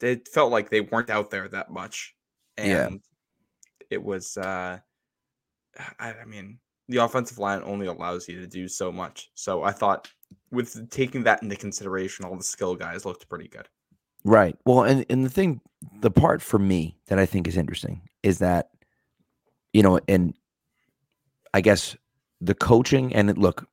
[0.00, 2.14] it felt like they weren't out there that much,
[2.58, 2.86] Yeah.
[2.86, 3.02] and
[3.94, 4.78] it was uh
[5.98, 9.30] I, I mean the offensive line only allows you to do so much.
[9.34, 10.08] So I thought
[10.50, 13.66] with taking that into consideration, all the skill guys looked pretty good.
[14.24, 14.56] Right.
[14.64, 15.60] Well, and, and the thing,
[16.00, 18.68] the part for me that I think is interesting is that,
[19.72, 20.34] you know, and
[21.52, 21.96] I guess
[22.40, 23.66] the coaching and it, look,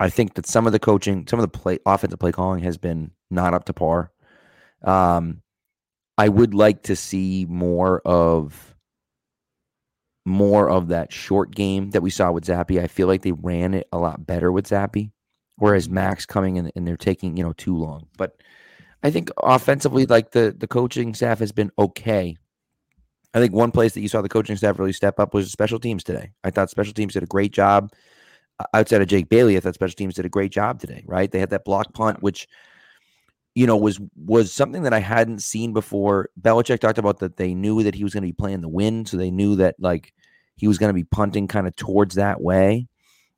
[0.00, 2.76] I think that some of the coaching, some of the play offensive play calling has
[2.76, 4.12] been not up to par.
[4.82, 5.42] Um,
[6.16, 8.74] I would like to see more of
[10.28, 12.80] more of that short game that we saw with Zappe.
[12.80, 15.10] I feel like they ran it a lot better with Zappe,
[15.56, 15.94] whereas mm-hmm.
[15.94, 18.06] Max coming in and they're taking you know too long.
[18.16, 18.40] But
[19.02, 22.36] I think offensively, like the the coaching staff has been okay.
[23.34, 25.78] I think one place that you saw the coaching staff really step up was special
[25.78, 26.32] teams today.
[26.44, 27.92] I thought special teams did a great job.
[28.58, 31.04] Uh, outside of Jake Bailey, I thought special teams did a great job today.
[31.06, 31.30] Right?
[31.30, 32.48] They had that block punt, which
[33.54, 36.28] you know was was something that I hadn't seen before.
[36.40, 39.08] Belichick talked about that they knew that he was going to be playing the wind,
[39.08, 40.12] so they knew that like
[40.58, 42.88] he was going to be punting kind of towards that way.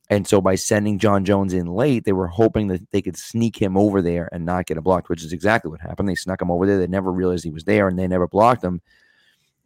[0.09, 3.57] And so by sending John Jones in late, they were hoping that they could sneak
[3.57, 6.09] him over there and not get a blocked, which is exactly what happened.
[6.09, 6.79] They snuck him over there.
[6.79, 8.81] They never realized he was there and they never blocked him.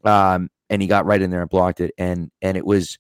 [0.04, 1.94] Um, and he got right in there and blocked it.
[1.96, 2.98] And and it was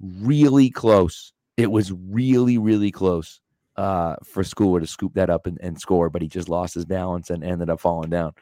[0.00, 1.32] really close.
[1.56, 3.40] It was really, really close
[3.76, 6.84] uh, for Schooler to scoop that up and, and, score, but he just lost his
[6.84, 8.32] balance and ended up falling down.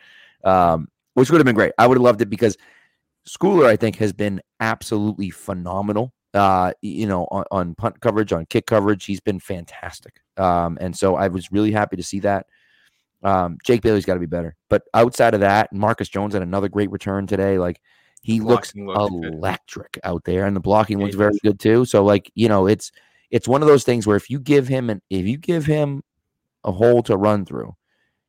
[0.42, 1.72] Um, which would have been great.
[1.78, 2.56] I would have loved it because
[3.28, 8.44] Schooler, I think, has been absolutely phenomenal uh, you know, on, on, punt coverage, on
[8.46, 9.04] kick coverage.
[9.04, 10.20] He's been fantastic.
[10.36, 12.46] Um, and so I was really happy to see that.
[13.22, 14.56] Um, Jake Bailey's got to be better.
[14.68, 17.58] But outside of that, Marcus Jones had another great return today.
[17.58, 17.80] Like
[18.20, 20.00] he looks electric good.
[20.02, 21.84] out there, and the blocking yeah, looks very good too.
[21.84, 22.90] So like you know, it's
[23.30, 26.02] it's one of those things where if you give him an if you give him
[26.64, 27.74] a hole to run through,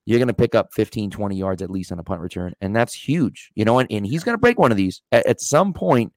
[0.06, 2.54] you're going to pick up 15, 20 yards at least on a punt return.
[2.62, 5.26] And that's huge, you know, and, and he's going to break one of these at,
[5.26, 6.14] at some point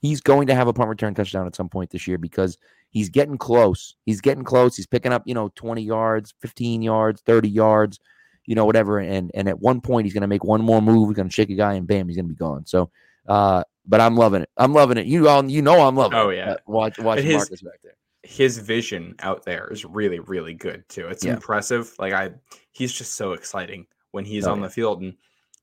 [0.00, 2.58] he's going to have a punt return touchdown at some point this year because
[2.90, 3.96] he's getting close.
[4.06, 4.76] He's getting close.
[4.76, 8.00] He's picking up, you know, 20 yards, 15 yards, 30 yards,
[8.46, 8.98] you know, whatever.
[8.98, 11.54] And and at one point he's gonna make one more move, he's gonna shake a
[11.54, 12.66] guy and bam, he's gonna be gone.
[12.66, 12.90] So
[13.28, 14.50] uh but I'm loving it.
[14.56, 15.06] I'm loving it.
[15.06, 16.22] You all you know I'm loving it.
[16.22, 16.36] oh, it.
[16.36, 16.52] yeah.
[16.52, 17.96] Uh, watch watch his, Marcus back there.
[18.22, 21.08] His vision out there is really, really good too.
[21.08, 21.34] It's yeah.
[21.34, 21.94] impressive.
[21.98, 22.30] Like I
[22.72, 24.66] he's just so exciting when he's oh, on yeah.
[24.66, 25.02] the field.
[25.02, 25.14] And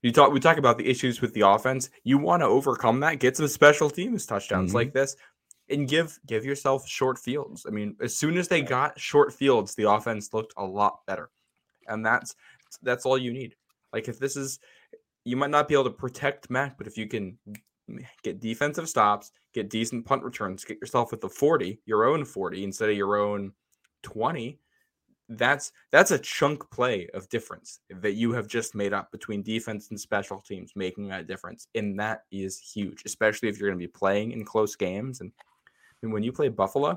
[0.02, 1.90] you talk we talk about the issues with the offense.
[2.04, 4.76] You want to overcome that, get some special teams touchdowns mm-hmm.
[4.76, 5.16] like this,
[5.68, 7.66] and give give yourself short fields.
[7.66, 11.30] I mean, as soon as they got short fields, the offense looked a lot better.
[11.88, 12.34] And that's
[12.82, 13.54] that's all you need.
[13.92, 14.58] Like if this is
[15.24, 17.38] you might not be able to protect Mac, but if you can
[18.22, 22.62] get defensive stops, get decent punt returns, get yourself with the 40, your own 40
[22.62, 23.52] instead of your own
[24.02, 24.60] 20,
[25.28, 29.90] that's that's a chunk play of difference that you have just made up between defense
[29.90, 33.84] and special teams making that difference and that is huge especially if you're going to
[33.84, 35.32] be playing in close games and,
[36.02, 36.96] and when you play buffalo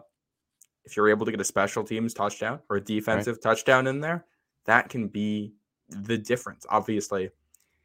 [0.85, 3.41] if you're able to get a special teams touchdown or a defensive right.
[3.41, 4.25] touchdown in there
[4.65, 5.51] that can be
[5.89, 7.31] the difference obviously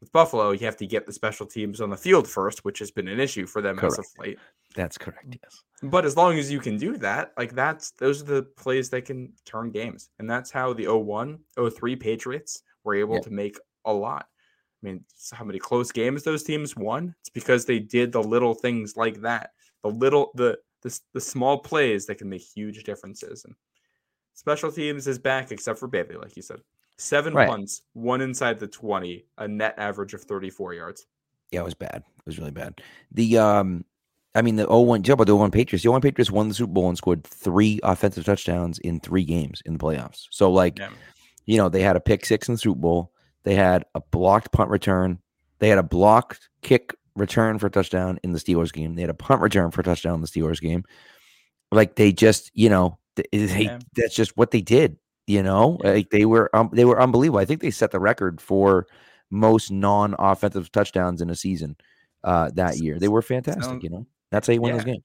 [0.05, 2.91] with buffalo you have to get the special teams on the field first which has
[2.91, 3.95] been an issue for them Correct.
[3.95, 4.39] as of late
[4.75, 5.39] that's correct.
[5.43, 5.63] Yes.
[5.83, 9.05] But as long as you can do that, like that's those are the plays that
[9.05, 10.11] can turn games.
[10.19, 13.21] And that's how the 01, 03 Patriots were able yeah.
[13.21, 14.27] to make a lot.
[14.83, 17.15] I mean, how many close games those teams won?
[17.21, 19.51] It's because they did the little things like that.
[19.83, 23.45] The little the the, the small plays that can make huge differences.
[23.45, 23.55] And
[24.35, 26.61] special teams is back except for Bailey, like you said.
[26.97, 27.49] Seven right.
[27.49, 31.07] punts, one inside the 20, a net average of 34 yards.
[31.51, 32.03] Yeah, it was bad.
[32.19, 32.81] It was really bad.
[33.13, 33.85] The um
[34.35, 35.85] I mean, the 01, talk about the 01 Patriots.
[35.85, 39.63] The 01 Patriots won the Super Bowl and scored three offensive touchdowns in three games
[39.65, 40.27] in the playoffs.
[40.31, 40.91] So, like, yeah.
[41.47, 43.13] you know, they had a pick six in the Super Bowl.
[43.45, 45.21] They had a blocked punt return.
[45.61, 48.97] They had a blocked kick return for a touchdown in the Steelers game.
[48.97, 50.83] They had a punt return for a touchdown in the Steelers game.
[51.71, 53.79] Like, they just, you know, they, yeah.
[53.95, 54.97] that's just what they did.
[55.27, 55.93] You know, yeah.
[55.93, 57.41] like they were, um, they were unbelievable.
[57.41, 58.87] I think they set the record for
[59.31, 61.77] most non-offensive touchdowns in a season
[62.23, 62.99] uh, that year.
[62.99, 63.83] They were fantastic.
[63.83, 64.07] you know.
[64.31, 65.05] That's how you win yeah, those games.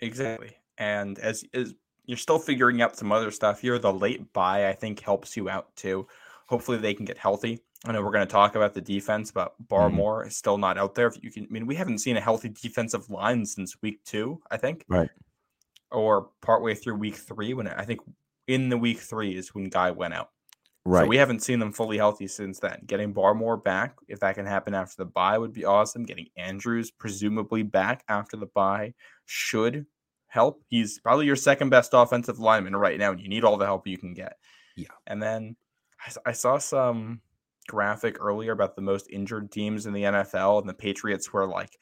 [0.00, 0.56] Exactly.
[0.78, 1.74] And as is
[2.06, 5.48] you're still figuring out some other stuff here, the late bye I think helps you
[5.48, 6.06] out too.
[6.46, 7.60] Hopefully they can get healthy.
[7.86, 9.74] I know we're going to talk about the defense, but mm-hmm.
[9.74, 10.28] Barmore mm-hmm.
[10.28, 11.06] is still not out there.
[11.06, 14.40] If you can, I mean, we haven't seen a healthy defensive line since week two,
[14.50, 15.10] I think, right,
[15.90, 17.54] or partway through week three.
[17.54, 18.00] When I think
[18.46, 20.30] in the week three is when Guy went out.
[20.86, 21.04] Right.
[21.04, 22.82] So we haven't seen them fully healthy since then.
[22.86, 26.04] Getting Barmore back, if that can happen after the bye, would be awesome.
[26.04, 28.92] Getting Andrews presumably back after the bye
[29.24, 29.86] should
[30.26, 30.62] help.
[30.68, 33.86] He's probably your second best offensive lineman right now, and you need all the help
[33.86, 34.36] you can get.
[34.76, 34.88] Yeah.
[35.06, 35.56] And then
[36.06, 37.22] I, I saw some
[37.66, 41.78] graphic earlier about the most injured teams in the NFL, and the Patriots were like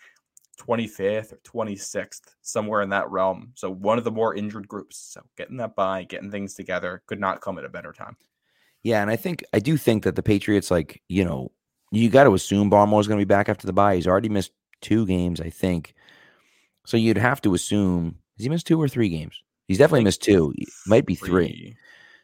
[0.66, 3.53] 25th or 26th, somewhere in that realm.
[3.55, 4.98] So one of the more injured groups.
[4.98, 8.16] So getting that bye, getting things together could not come at a better time.
[8.83, 11.53] Yeah, and I think I do think that the Patriots, like you know,
[11.90, 13.96] you got to assume Barmore's going to be back after the bye.
[13.96, 15.94] He's already missed two games, I think.
[16.85, 19.42] So you'd have to assume has he missed two or three games?
[19.68, 20.53] He's definitely missed two.
[20.87, 21.29] Might be three.
[21.29, 21.77] three.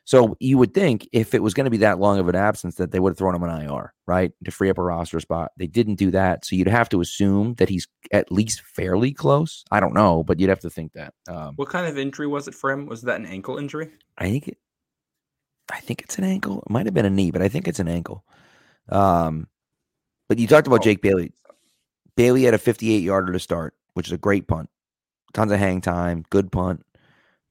[0.08, 2.76] So you would think if it was going to be that long of an absence
[2.76, 5.52] that they would have thrown him an IR, right, to free up a roster spot.
[5.58, 9.66] They didn't do that, so you'd have to assume that he's at least fairly close.
[9.70, 11.12] I don't know, but you'd have to think that.
[11.28, 12.86] Um, what kind of injury was it for him?
[12.86, 13.90] Was that an ankle injury?
[14.16, 14.56] I think it.
[15.70, 16.60] I think it's an ankle.
[16.60, 18.24] It might have been a knee, but I think it's an ankle.
[18.88, 19.46] Um,
[20.26, 20.84] but you talked about oh.
[20.84, 21.34] Jake Bailey.
[22.16, 24.70] Bailey had a 58 yarder to start, which is a great punt.
[25.34, 26.86] Tons of hang time, good punt.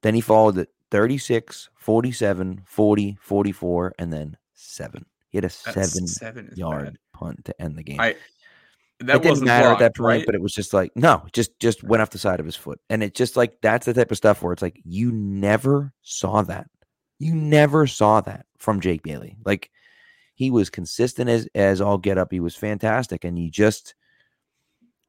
[0.01, 5.05] Then he followed it 36, 47, 40, 44, and then seven.
[5.29, 6.97] He had a seven, seven yard bad.
[7.13, 7.99] punt to end the game.
[7.99, 8.15] I,
[8.99, 10.25] that it didn't matter blocked, at that point, right?
[10.25, 12.79] but it was just like no, just just went off the side of his foot,
[12.89, 16.41] and it just like that's the type of stuff where it's like you never saw
[16.43, 16.67] that,
[17.19, 19.37] you never saw that from Jake Bailey.
[19.45, 19.69] Like
[20.33, 22.31] he was consistent as as all get up.
[22.31, 23.93] He was fantastic, and you just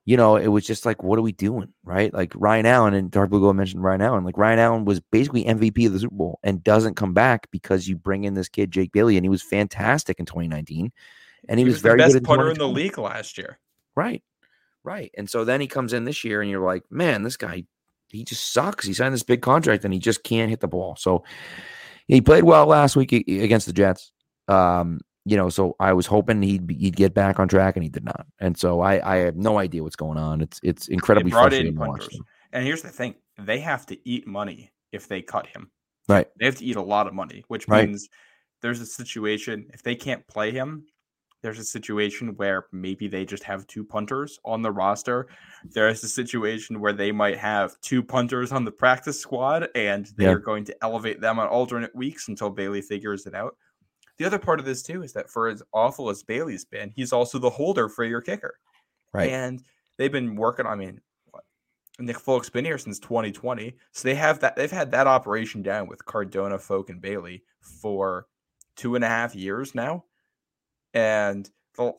[0.09, 1.69] you know, it was just like, what are we doing?
[1.85, 2.15] Right.
[2.15, 4.25] Like Ryan Allen and Dark Blue mentioned Ryan Allen.
[4.25, 7.87] Like Ryan Allen was basically MVP of the Super Bowl and doesn't come back because
[7.87, 10.91] you bring in this kid, Jake Bailey, and he was fantastic in 2019.
[11.47, 13.59] And he, he was, was, very best good punter in the league last year.
[13.97, 14.23] Right.
[14.83, 15.11] Right.
[15.19, 17.65] And so then he comes in this year and you're like, man, this guy,
[18.09, 18.87] he just sucks.
[18.87, 20.97] He signed this big contract and he just can't hit the ball.
[20.97, 21.23] So
[22.07, 24.11] he played well last week against the Jets.
[24.49, 27.91] Um, you know, so I was hoping he'd he'd get back on track, and he
[27.91, 28.27] did not.
[28.41, 30.41] And so I I have no idea what's going on.
[30.41, 32.21] It's it's incredibly frustrating to.
[32.53, 35.71] And here's the thing: they have to eat money if they cut him.
[36.09, 36.27] Right.
[36.39, 37.87] They have to eat a lot of money, which right.
[37.87, 38.09] means
[38.63, 40.87] there's a situation if they can't play him.
[41.43, 45.29] There's a situation where maybe they just have two punters on the roster.
[45.63, 50.25] There's a situation where they might have two punters on the practice squad and they
[50.25, 50.31] yeah.
[50.31, 53.55] are going to elevate them on alternate weeks until Bailey figures it out.
[54.19, 57.13] The other part of this too is that for as awful as Bailey's been, he's
[57.13, 58.59] also the holder for your kicker.
[59.13, 59.31] Right.
[59.31, 59.63] And
[59.97, 60.67] they've been working.
[60.67, 61.01] I mean,
[61.31, 61.45] what,
[61.99, 64.57] Nick Folk's been here since 2020, so they have that.
[64.57, 68.27] They've had that operation down with Cardona, Folk, and Bailey for
[68.77, 70.05] two and a half years now.
[70.95, 71.49] And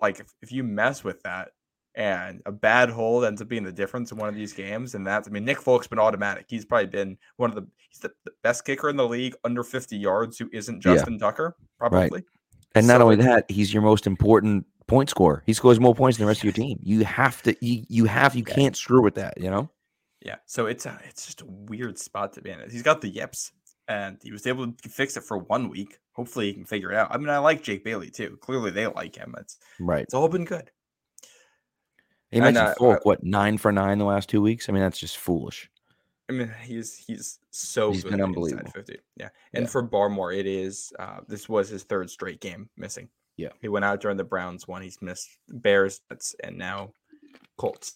[0.01, 1.51] like, if, if you mess with that,
[1.95, 4.95] and a bad hold ends up being the difference in one of these games.
[4.95, 6.45] And that's, I mean, Nick Folk's been automatic.
[6.47, 8.11] He's probably been one of the, he's the,
[8.43, 11.19] best kicker in the league under 50 yards who isn't Justin yeah.
[11.19, 12.09] Tucker, probably.
[12.09, 12.23] Right.
[12.75, 15.43] And so, not only that, he's your most important point scorer.
[15.45, 16.79] He scores more points than the rest of your team.
[16.81, 19.69] You have to, you, you have, you can't screw with that, you know?
[20.21, 20.35] Yeah.
[20.45, 22.59] So it's a, it's just a weird spot to be in.
[22.69, 23.51] He's got the yips
[23.89, 25.97] and he was able to fix it for one week.
[26.13, 27.09] Hopefully he can figure it out.
[27.11, 28.37] I mean, I like Jake Bailey too.
[28.41, 29.33] Clearly they like him.
[29.37, 30.03] It's right.
[30.03, 30.69] It's all been good.
[32.31, 34.69] He mentioned uh, Folk, what nine for nine the last two weeks.
[34.69, 35.69] I mean, that's just foolish.
[36.29, 38.71] I mean, he's he's so he's been unbelievable.
[38.71, 38.99] 50.
[39.17, 39.69] Yeah, and yeah.
[39.69, 43.09] for Barmore, it is uh, this was his third straight game missing.
[43.35, 44.83] Yeah, he went out during the Browns one.
[44.83, 46.01] He's missed Bears,
[46.43, 46.93] and now
[47.57, 47.95] Colts.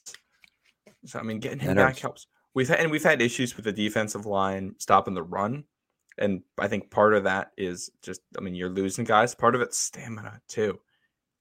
[1.06, 2.02] So I mean, getting him that back hurts.
[2.02, 2.28] helps.
[2.56, 5.65] We've had, and we've had issues with the defensive line stopping the run,
[6.17, 9.36] and I think part of that is just I mean you're losing guys.
[9.36, 10.80] Part of it's stamina too.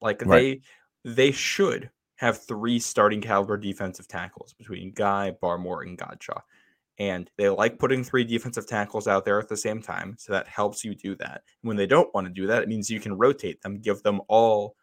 [0.03, 0.63] Like right.
[1.05, 1.91] they they should
[2.23, 6.41] have three starting caliber defensive tackles between Guy, Barmore, and Godchaux.
[6.99, 10.15] And they like putting three defensive tackles out there at the same time.
[10.21, 11.43] So that helps you do that.
[11.63, 14.21] When they don't want to do that, it means you can rotate them, give them
[14.29, 14.77] all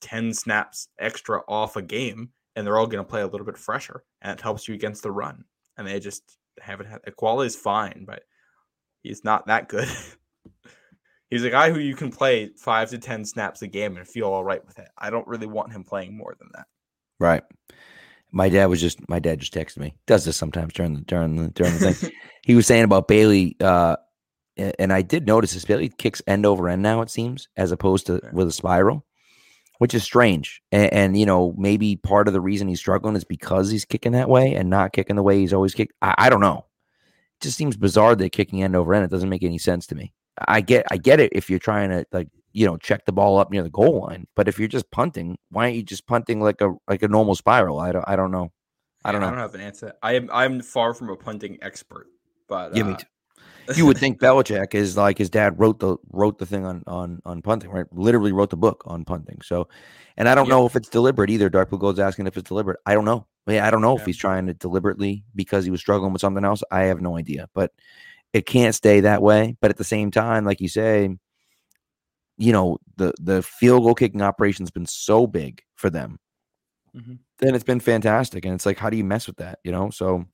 [0.00, 3.56] 10 snaps extra off a game, and they're all going to play a little bit
[3.56, 4.02] fresher.
[4.20, 5.44] And it helps you against the run.
[5.78, 8.24] And they just haven't had the quality is fine, but
[9.04, 9.88] he's not that good.
[11.32, 14.26] He's a guy who you can play five to 10 snaps a game and feel
[14.26, 14.88] all right with it.
[14.98, 16.66] I don't really want him playing more than that.
[17.18, 17.42] Right.
[18.30, 19.94] My dad was just my dad just texted me.
[20.06, 22.12] Does this sometimes during the during the during the thing.
[22.42, 23.96] he was saying about Bailey, uh,
[24.58, 25.64] and I did notice this.
[25.64, 27.00] Bailey kicks end over end now.
[27.00, 29.06] It seems as opposed to with a spiral,
[29.78, 30.60] which is strange.
[30.70, 34.12] And, and, you know maybe part of the reason he's struggling is because he's kicking
[34.12, 35.94] that way and not kicking the way he's always kicked.
[36.02, 36.66] I, I don't know.
[37.40, 39.06] It just seems bizarre that kicking end over end.
[39.06, 40.12] It doesn't make any sense to me.
[40.48, 43.38] I get I get it if you're trying to like you know check the ball
[43.38, 46.40] up near the goal line, but if you're just punting, why aren't you just punting
[46.40, 47.80] like a like a normal spiral?
[47.80, 48.52] I don't I don't know.
[49.04, 49.32] I don't yeah, know.
[49.32, 49.92] I don't have an answer.
[50.02, 52.06] I am I'm far from a punting expert,
[52.48, 52.96] but yeah, uh,
[53.74, 57.20] you would think Belichick is like his dad wrote the wrote the thing on on
[57.24, 57.86] on punting, right?
[57.92, 59.40] Literally wrote the book on punting.
[59.42, 59.68] So,
[60.16, 60.54] and I don't yeah.
[60.54, 61.48] know if it's deliberate either.
[61.48, 62.78] Dark Blue Gold's asking if it's deliberate.
[62.86, 63.26] I don't know.
[63.46, 64.00] I, mean, I don't know yeah.
[64.00, 66.62] if he's trying to deliberately because he was struggling with something else.
[66.70, 67.48] I have no idea.
[67.54, 67.72] But
[68.32, 69.56] it can't stay that way.
[69.60, 71.16] But at the same time, like you say,
[72.38, 76.18] you know, the the field goal kicking operation's been so big for them
[76.94, 77.18] Mhm.
[77.38, 78.44] then it's been fantastic.
[78.44, 79.60] And it's like, how do you mess with that?
[79.64, 80.26] You know, so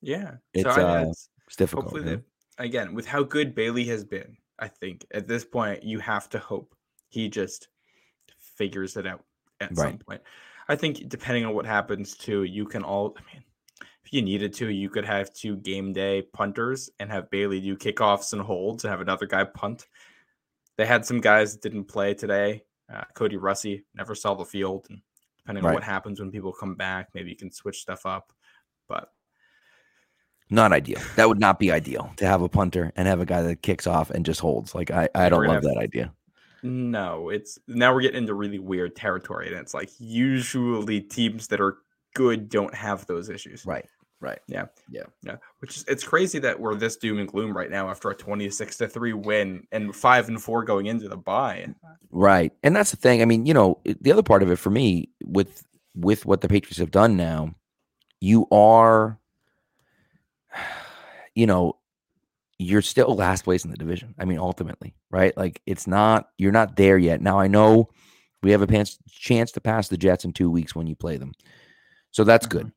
[0.00, 0.36] Yeah.
[0.54, 1.92] It's, so uh, it's, it's difficult.
[2.04, 2.22] that,
[2.58, 6.38] again, with how good Bailey has been, I think at this point you have to
[6.38, 6.74] hope
[7.10, 7.68] he just
[8.56, 9.24] figures it out
[9.60, 10.22] at some point.
[10.68, 13.14] I think depending on what happens too, you can all.
[13.18, 13.44] I mean,
[14.12, 17.76] if you needed to, you could have two game day punters and have Bailey do
[17.76, 19.86] kickoffs and holds and have another guy punt.
[20.76, 22.64] They had some guys that didn't play today.
[22.92, 25.00] Uh, Cody Russi never saw the field, and
[25.38, 28.34] depending on what happens when people come back, maybe you can switch stuff up.
[28.86, 29.10] But
[30.50, 31.00] Not ideal.
[31.16, 33.86] That would not be ideal to have a punter and have a guy that kicks
[33.86, 34.74] off and just holds.
[34.74, 36.12] Like I, I don't love that idea.
[36.62, 41.62] No, it's now we're getting into really weird territory, and it's like usually teams that
[41.62, 41.78] are
[42.14, 43.64] good don't have those issues.
[43.64, 43.86] Right.
[44.22, 44.38] Right.
[44.46, 45.02] Yeah, Yeah.
[45.24, 45.36] Yeah.
[45.58, 48.76] which is it's crazy that we're this doom and gloom right now after a twenty-six
[48.78, 51.66] to three win and five and four going into the bye.
[52.12, 52.52] Right.
[52.62, 53.20] And that's the thing.
[53.20, 55.64] I mean, you know, the other part of it for me with
[55.96, 57.56] with what the Patriots have done now,
[58.20, 59.18] you are
[61.34, 61.76] you know,
[62.60, 64.14] you're still last place in the division.
[64.20, 65.36] I mean, ultimately, right?
[65.36, 67.20] Like it's not you're not there yet.
[67.20, 67.88] Now I know
[68.40, 71.16] we have a chance chance to pass the Jets in 2 weeks when you play
[71.16, 71.32] them.
[72.12, 72.58] So that's mm-hmm.
[72.58, 72.72] good.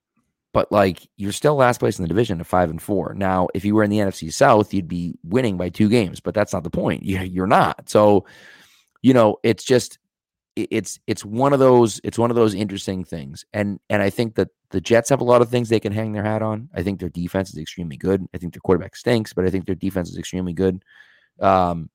[0.56, 3.14] But like you're still last place in the division at 5 and 4.
[3.14, 6.34] Now, if you were in the NFC South, you'd be winning by 2 games, but
[6.34, 7.04] that's not the point.
[7.04, 7.90] You you're not.
[7.90, 8.26] So
[9.02, 10.00] you know, it's just
[10.56, 13.44] it's it's one of those it's one of those interesting things.
[13.52, 16.14] And and I think that the Jets have a lot of things they can hang
[16.14, 16.70] their hat on.
[16.74, 18.26] I think their defense is extremely good.
[18.34, 20.86] I think their quarterback stinks, but I think their defense is extremely good.
[21.42, 21.90] Um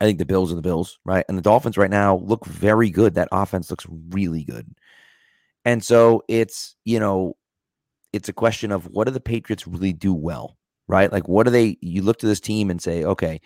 [0.00, 1.24] I think the Bills are the Bills, right?
[1.28, 3.14] And the Dolphins right now look very good.
[3.14, 4.66] That offense looks really good.
[5.64, 7.36] And so it's, you know,
[8.12, 10.56] it's a question of what do the Patriots really do well,
[10.88, 11.10] right?
[11.10, 13.40] Like what do they you look to this team and say, okay,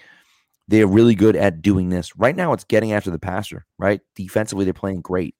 [0.68, 2.16] they're really good at doing this.
[2.16, 4.00] Right now, it's getting after the passer, right?
[4.14, 5.34] Defensively, they're playing great.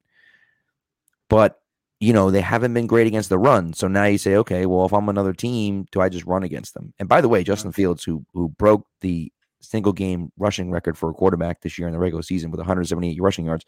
[1.29, 1.61] But,
[1.99, 3.73] you know, they haven't been great against the run.
[3.73, 6.75] So now you say, okay, well, if I'm another team, do I just run against
[6.75, 6.95] them?
[6.99, 11.11] And by the way, Justin Fields, who who broke the single game rushing record for
[11.11, 13.65] a quarterback this year in the regular season with 178 rushing yards,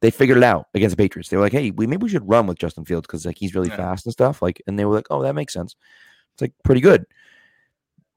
[0.00, 1.28] they figured it out against the Patriots.
[1.28, 3.54] They were like, hey, we maybe we should run with Justin Fields because like he's
[3.54, 3.76] really Yeah.
[3.76, 4.40] fast and stuff.
[4.42, 5.74] Like, and they were like, oh, that makes sense.
[6.34, 7.04] It's like pretty good.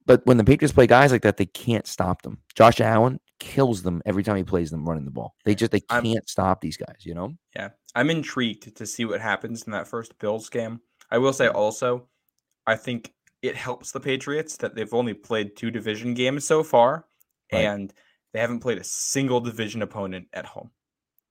[0.05, 2.39] But when the Patriots play guys like that, they can't stop them.
[2.55, 5.35] Josh Allen kills them every time he plays them running the ball.
[5.45, 7.33] They just they I'm- can't stop these guys, you know?
[7.55, 10.81] Yeah, I'm intrigued to see what happens in that first Bills game.
[11.09, 12.07] I will say also,
[12.67, 17.05] I think it helps the Patriots that they've only played two division games so far,
[17.51, 17.65] Right.
[17.65, 17.93] and
[18.33, 20.71] they haven't played a single division opponent at home.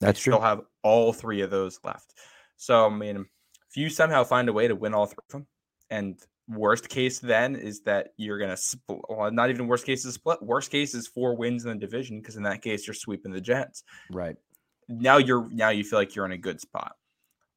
[0.00, 0.32] That's true.
[0.32, 0.40] They true.
[0.40, 2.14] Still have all three of those left.
[2.56, 3.26] So I mean,
[3.68, 5.46] if you somehow find a way to win all three of them,
[5.90, 9.00] and worst case then is that you're gonna split.
[9.08, 10.42] Well, not even worst case is split.
[10.42, 13.40] Worst case is four wins in the division because in that case you're sweeping the
[13.40, 14.36] Jets Right.
[14.88, 16.96] now you're now you feel like you're in a good spot.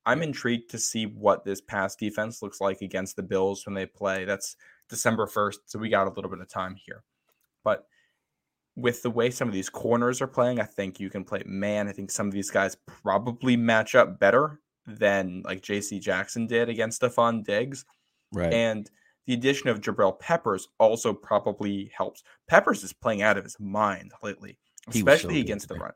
[0.05, 3.85] I'm intrigued to see what this pass defense looks like against the Bills when they
[3.85, 4.25] play.
[4.25, 4.57] That's
[4.89, 7.03] December 1st, so we got a little bit of time here.
[7.63, 7.85] But
[8.75, 11.87] with the way some of these corners are playing, I think you can play man.
[11.87, 16.69] I think some of these guys probably match up better than like JC Jackson did
[16.69, 17.85] against Stefon Diggs.
[18.31, 18.51] Right.
[18.51, 18.89] And
[19.27, 22.23] the addition of Jabril Peppers also probably helps.
[22.49, 24.59] Peppers is playing out of his mind lately,
[24.91, 25.91] He so especially good against the run.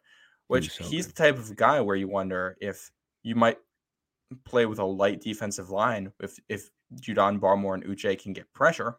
[0.47, 1.15] Which so he's good.
[1.15, 2.89] the type of guy where you wonder if
[3.23, 3.57] you might
[4.45, 6.69] play with a light defensive line if if
[7.01, 8.97] Judon Barmore and Uche can get pressure.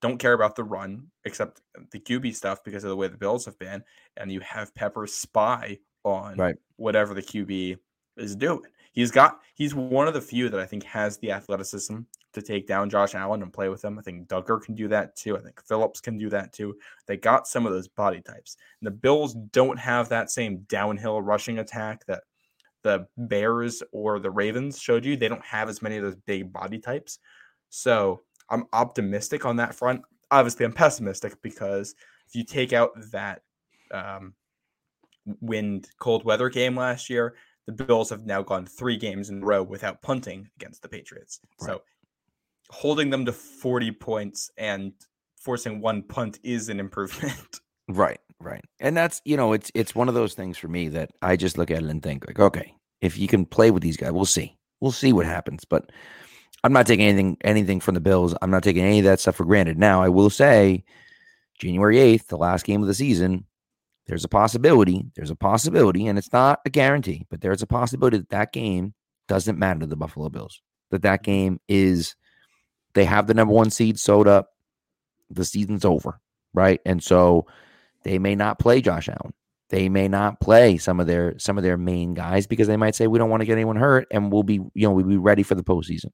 [0.00, 3.44] Don't care about the run except the QB stuff because of the way the Bills
[3.44, 3.84] have been,
[4.16, 6.56] and you have Pepper spy on Right.
[6.76, 7.78] whatever the QB
[8.16, 8.62] is doing.
[8.92, 11.98] He's got he's one of the few that I think has the athleticism
[12.32, 13.98] to take down Josh Allen and play with him.
[13.98, 15.36] I think Dugger can do that too.
[15.36, 16.76] I think Phillips can do that too.
[17.06, 18.56] They got some of those body types.
[18.80, 22.22] And the Bills don't have that same downhill rushing attack that
[22.82, 25.16] the Bears or the Ravens showed you.
[25.16, 27.18] They don't have as many of those big body types.
[27.68, 30.02] So I'm optimistic on that front.
[30.30, 31.94] Obviously, I'm pessimistic because
[32.28, 33.42] if you take out that
[33.90, 34.34] um,
[35.40, 37.34] wind cold weather game last year,
[37.66, 41.40] the Bills have now gone three games in a row without punting against the Patriots.
[41.60, 41.68] Right.
[41.68, 41.82] So
[42.70, 44.92] holding them to 40 points and
[45.40, 47.60] forcing one punt is an improvement.
[47.92, 48.62] Right, right.
[48.78, 51.58] And that's, you know, it's it's one of those things for me that I just
[51.58, 54.26] look at it and think like, okay, if you can play with these guys, we'll
[54.26, 54.56] see.
[54.78, 55.64] We'll see what happens.
[55.64, 55.90] But
[56.62, 58.34] I'm not taking anything anything from the Bills.
[58.42, 59.78] I'm not taking any of that stuff for granted.
[59.78, 60.84] Now, I will say
[61.58, 63.44] January 8th, the last game of the season,
[64.06, 68.18] there's a possibility, there's a possibility, and it's not a guarantee, but there's a possibility
[68.18, 68.94] that that game
[69.28, 70.60] doesn't matter to the Buffalo Bills.
[70.90, 72.16] That that game is
[72.94, 74.50] they have the number one seed sewed up.
[75.30, 76.20] The season's over,
[76.52, 76.80] right?
[76.84, 77.46] And so
[78.02, 79.32] they may not play Josh Allen.
[79.68, 82.96] they may not play some of their some of their main guys because they might
[82.96, 85.16] say we don't want to get anyone hurt and we'll be you know we'll be
[85.16, 86.10] ready for the postseason.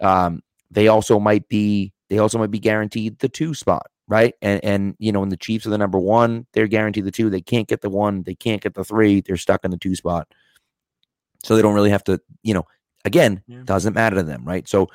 [0.00, 4.34] Um, they also might be they also might be guaranteed the two spot, right?
[4.42, 7.30] And and you know when the Chiefs are the number one, they're guaranteed the two.
[7.30, 9.20] They can't get the one, they can't get the three.
[9.20, 10.28] They're stuck in the two spot,
[11.42, 12.20] so they don't really have to.
[12.42, 12.64] You know,
[13.04, 13.62] again, yeah.
[13.64, 14.68] doesn't matter to them, right?
[14.68, 14.88] So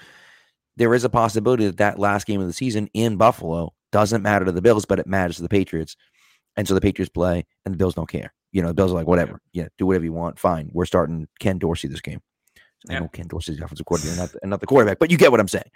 [0.78, 4.45] there is a possibility that that last game of the season in Buffalo doesn't matter
[4.45, 5.95] to the Bills, but it matters to the Patriots.
[6.56, 8.34] And so the Patriots play and the Bills don't care.
[8.52, 9.41] You know, the Bills are like, whatever.
[9.54, 10.39] Yeah, do whatever you want.
[10.39, 10.72] Fine.
[10.74, 12.22] We're starting Ken Dorsey this game.
[12.88, 12.98] Yeah.
[12.98, 15.32] I know Ken Dorsey's the offensive coordinator, not the, not the quarterback, but you get
[15.32, 15.70] what I'm saying.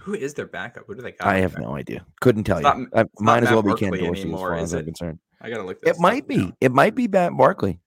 [0.00, 0.84] Who is their backup?
[0.86, 1.28] Who do they got?
[1.28, 2.04] I have no idea.
[2.20, 2.88] Couldn't tell it's you.
[2.92, 5.18] Not, I, might as well be Ken Dorsey anymore, as far as I'm concerned.
[5.40, 5.78] I gotta look.
[5.86, 6.52] it might be.
[6.60, 7.78] It might be Matt Barkley.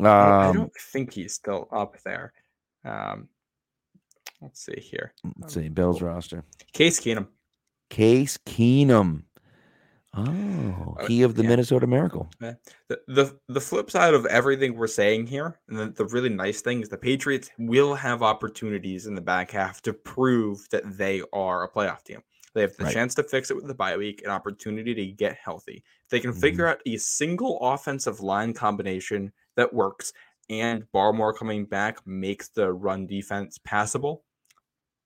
[0.00, 2.32] Um, I don't think he's still up there.
[2.84, 3.28] Um,
[4.40, 5.12] let's see here.
[5.38, 6.44] Let's see Bills roster.
[6.72, 7.28] Case Keenum.
[7.90, 9.22] Case Keenum.
[10.16, 11.48] Oh, uh, he of the yeah.
[11.48, 12.30] Minnesota Miracle.
[12.38, 12.56] The,
[13.08, 16.82] the the flip side of everything we're saying here, and the, the really nice thing
[16.82, 21.64] is the Patriots will have opportunities in the back half to prove that they are
[21.64, 22.22] a playoff team.
[22.54, 22.94] They have the right.
[22.94, 25.82] chance to fix it with the bye week, an opportunity to get healthy.
[26.04, 26.40] If they can mm-hmm.
[26.40, 30.12] figure out a single offensive line combination that works,
[30.48, 34.22] and Barmore coming back makes the run defense passable.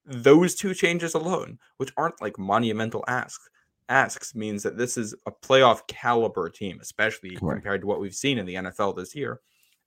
[0.05, 3.49] Those two changes alone, which aren't like monumental asks,
[3.89, 8.39] asks means that this is a playoff caliber team, especially compared to what we've seen
[8.39, 9.41] in the NFL this year.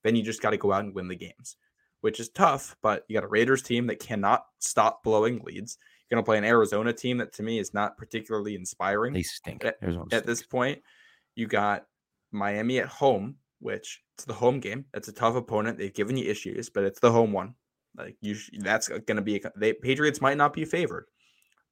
[0.03, 1.57] Then you just got to go out and win the games,
[2.01, 2.75] which is tough.
[2.81, 5.77] But you got a Raiders team that cannot stop blowing leads.
[6.09, 9.13] You're going to play an Arizona team that to me is not particularly inspiring.
[9.13, 9.63] They stink.
[9.63, 9.77] At,
[10.11, 10.81] at this point,
[11.35, 11.85] you got
[12.31, 14.85] Miami at home, which it's the home game.
[14.93, 15.77] It's a tough opponent.
[15.77, 17.55] They've given you issues, but it's the home one.
[17.95, 19.37] Like you, that's going to be.
[19.37, 21.05] A, they Patriots might not be favored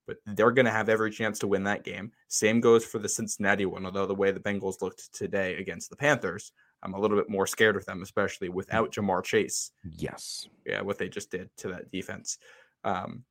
[0.09, 2.11] but they're going to have every chance to win that game.
[2.29, 5.95] Same goes for the Cincinnati one, although the way the Bengals looked today against the
[5.95, 6.51] Panthers,
[6.81, 9.71] I'm a little bit more scared of them, especially without Jamar Chase.
[9.83, 10.47] Yes.
[10.65, 12.39] Yeah, what they just did to that defense.
[12.83, 13.23] Um,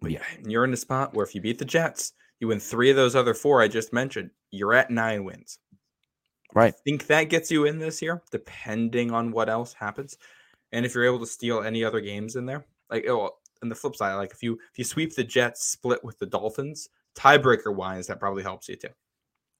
[0.00, 2.88] but yeah, you're in a spot where if you beat the Jets, you win three
[2.88, 5.58] of those other four I just mentioned, you're at nine wins.
[6.54, 6.72] Right.
[6.72, 10.16] I think that gets you in this year, depending on what else happens.
[10.72, 13.74] And if you're able to steal any other games in there, like oh, and the
[13.74, 17.74] flip side, like if you if you sweep the Jets, split with the Dolphins, tiebreaker
[17.74, 18.88] wise, that probably helps you too.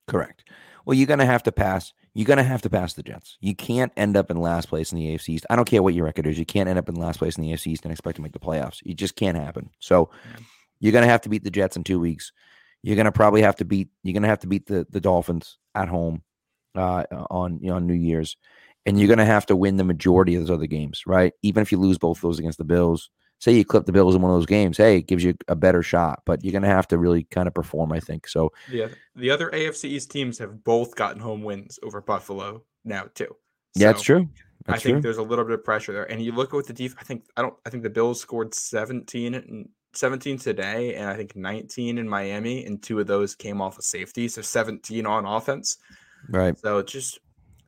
[0.06, 0.44] Correct.
[0.84, 1.92] Well, you're going to have to pass.
[2.14, 3.36] You're going to have to pass the Jets.
[3.40, 5.46] You can't end up in last place in the AFC East.
[5.50, 6.38] I don't care what your record is.
[6.38, 8.32] You can't end up in last place in the AFC East and expect to make
[8.32, 8.80] the playoffs.
[8.86, 9.70] It just can't happen.
[9.80, 10.10] So
[10.78, 12.32] you're going to have to beat the Jets in two weeks.
[12.82, 13.88] You're going to probably have to beat.
[14.04, 16.22] You're going to have to beat the the Dolphins at home
[16.76, 18.36] uh, on you know, on New Year's,
[18.84, 21.32] and you're going to have to win the majority of those other games, right?
[21.42, 24.22] Even if you lose both those against the Bills, say you clip the Bills in
[24.22, 26.22] one of those games, hey, it gives you a better shot.
[26.24, 28.28] But you're going to have to really kind of perform, I think.
[28.28, 33.08] So yeah, the other AFC East teams have both gotten home wins over Buffalo now
[33.14, 33.36] too.
[33.76, 34.28] So yeah, that's true.
[34.66, 35.02] That's I think true.
[35.02, 36.98] there's a little bit of pressure there, and you look at what the defense.
[37.00, 37.54] I think I don't.
[37.64, 42.64] I think the Bills scored 17 and 17 today, and I think 19 in Miami,
[42.64, 45.78] and two of those came off of safety, so 17 on offense.
[46.28, 46.58] Right.
[46.58, 47.20] So just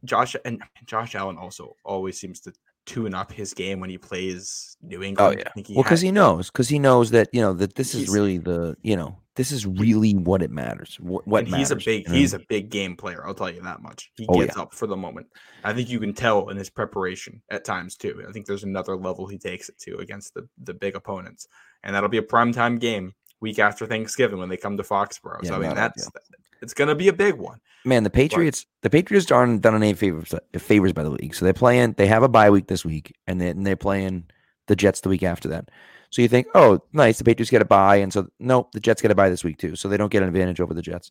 [0.05, 2.53] Josh and Josh Allen also always seems to
[2.89, 5.45] tune up his game when he plays New oh, England.
[5.47, 5.75] Oh yeah.
[5.75, 8.77] Well, because he knows, because he knows that you know that this is really the
[8.83, 10.97] you know this is really what it matters.
[11.01, 12.15] What, what he's a big you know?
[12.15, 13.25] he's a big game player.
[13.27, 14.11] I'll tell you that much.
[14.17, 14.63] He oh, gets yeah.
[14.63, 15.27] up for the moment.
[15.63, 18.25] I think you can tell in his preparation at times too.
[18.29, 21.47] I think there's another level he takes it to against the the big opponents,
[21.85, 25.43] and that'll be a prime time game week after Thanksgiving when they come to Foxborough.
[25.43, 26.09] Yeah, so I mean that's
[26.63, 27.61] it's going to be a big one.
[27.85, 31.35] Man, the Patriots, but, the Patriots aren't done any favors favors by the league.
[31.35, 31.95] So they're playing.
[31.95, 34.25] They have a bye week this week, and then they're playing
[34.67, 35.71] the Jets the week after that.
[36.11, 39.03] So you think, oh, nice, the Patriots get a bye, and so no, the Jets
[39.03, 41.11] get a bye this week too, so they don't get an advantage over the Jets.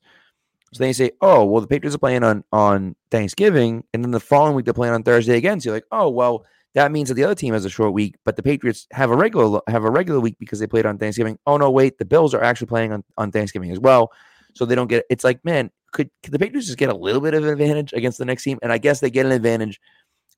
[0.74, 4.12] So then you say, oh, well, the Patriots are playing on on Thanksgiving, and then
[4.12, 5.60] the following week they're playing on Thursday again.
[5.60, 8.16] So you're like, oh, well, that means that the other team has a short week,
[8.24, 11.40] but the Patriots have a regular have a regular week because they played on Thanksgiving.
[11.48, 14.12] Oh no, wait, the Bills are actually playing on, on Thanksgiving as well
[14.58, 17.22] so they don't get it's like man could, could the Patriots just get a little
[17.22, 18.60] bit of an advantage against the next team?
[18.62, 19.80] And I guess they get an advantage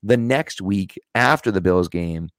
[0.04, 2.30] the next week after the Bills game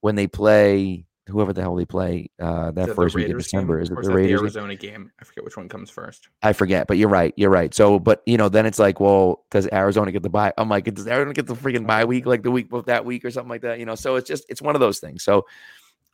[0.00, 3.76] when they play whoever the hell they play uh, that first week of December.
[3.76, 3.82] game?
[3.82, 5.12] is it the Raiders the Arizona game?
[5.20, 6.28] I forget which one comes first.
[6.42, 7.74] I forget but you're right you're right.
[7.74, 10.52] So but you know then it's like well does Arizona get the bye?
[10.56, 13.24] I'm like does Arizona get the freaking bye week like the week of that week
[13.24, 13.94] or something like that you know?
[13.94, 15.22] So it's just it's one of those things.
[15.22, 15.46] So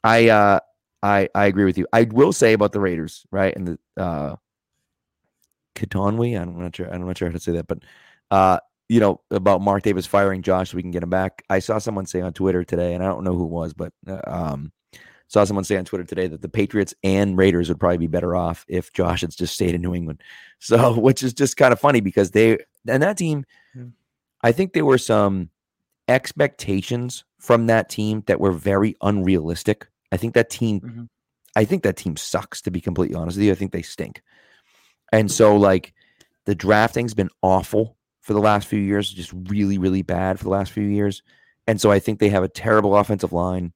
[0.02, 0.60] I uh
[1.02, 1.86] I I agree with you.
[1.92, 4.36] I will say about the Raiders right and the uh
[5.74, 6.40] Katonwi.
[6.40, 6.92] I'm not sure.
[6.92, 7.78] I'm not sure how to say that, but
[8.30, 8.58] uh,
[8.88, 11.42] you know about Mark Davis firing Josh so we can get him back.
[11.50, 13.92] I saw someone say on Twitter today, and I don't know who it was, but
[14.06, 14.72] uh, um,
[15.28, 18.36] saw someone say on Twitter today that the Patriots and Raiders would probably be better
[18.36, 20.22] off if Josh had just stayed in New England.
[20.60, 22.56] So, which is just kind of funny because they
[22.88, 23.44] and that team,
[24.42, 25.50] I think there were some
[26.08, 29.86] expectations from that team that were very unrealistic.
[30.12, 31.08] I think that team, Mhm.
[31.56, 32.62] I think that team sucks.
[32.62, 34.22] To be completely honest with you, I think they stink.
[35.14, 35.92] And so, like,
[36.44, 40.50] the drafting's been awful for the last few years, just really, really bad for the
[40.50, 41.22] last few years.
[41.66, 43.72] And so, I think they have a terrible offensive line.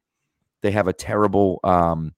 [0.62, 2.14] They have a terrible, um,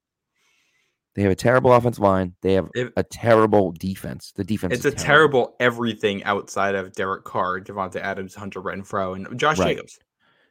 [1.13, 2.35] they have a terrible offensive line.
[2.41, 4.31] They have If- a terrible defense.
[4.35, 9.15] The defense It's is a terrible everything outside of Derek Carr, Davante Adams, Hunter Renfrow,
[9.15, 9.75] and Josh Right.
[9.75, 9.99] Jacobs.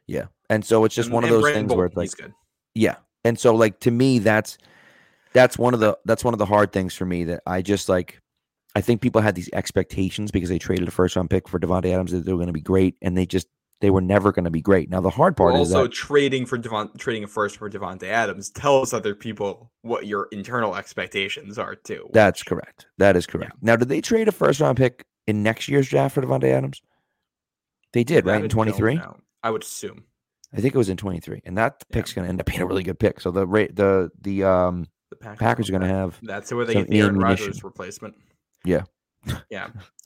[0.07, 0.25] Yeah.
[0.49, 2.33] And so it's just And- one of those Brandon things where it's like, he's good.
[2.75, 2.95] yeah.
[3.23, 4.57] And so like to me, that's
[5.33, 7.89] that's one of the that's one of the hard things for me that I just
[7.89, 8.20] like
[8.75, 11.91] I think people had these expectations because they traded a first round pick for Davante
[11.93, 13.47] Adams that they were going to be great and they just
[13.81, 14.89] they were never going to be great.
[14.89, 17.69] Now the hard part Well, is also that trading for Devon, trading a first for
[17.69, 22.09] Davante Adams tells other people what your internal expectations are too.
[22.13, 22.85] that's correct.
[22.97, 23.53] That is correct.
[23.61, 26.81] Now did they trade a first round pick in next year's draft for Davante Adams?
[27.93, 28.43] They did, right?
[28.43, 29.01] In 23?
[29.43, 30.03] I would assume.
[30.53, 31.41] I think it was in 23.
[31.45, 31.93] And that Yeah.
[31.95, 33.19] pick's going to end up being a really good pick.
[33.19, 36.65] So the rate the the um The Packers, Packers are going to have That's where
[36.65, 37.17] they get the Aaron.
[37.17, 38.15] Rodgers replacement.
[38.63, 38.83] Yeah.
[39.49, 39.69] Yeah.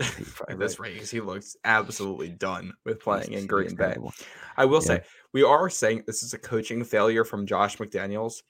[0.50, 0.94] At this right.
[0.94, 3.96] rate, he looks absolutely done with playing in Green Bay.
[4.58, 4.88] I will Yeah.
[4.88, 5.02] say
[5.34, 8.44] we are saying this is a coaching failure from Josh McDaniels,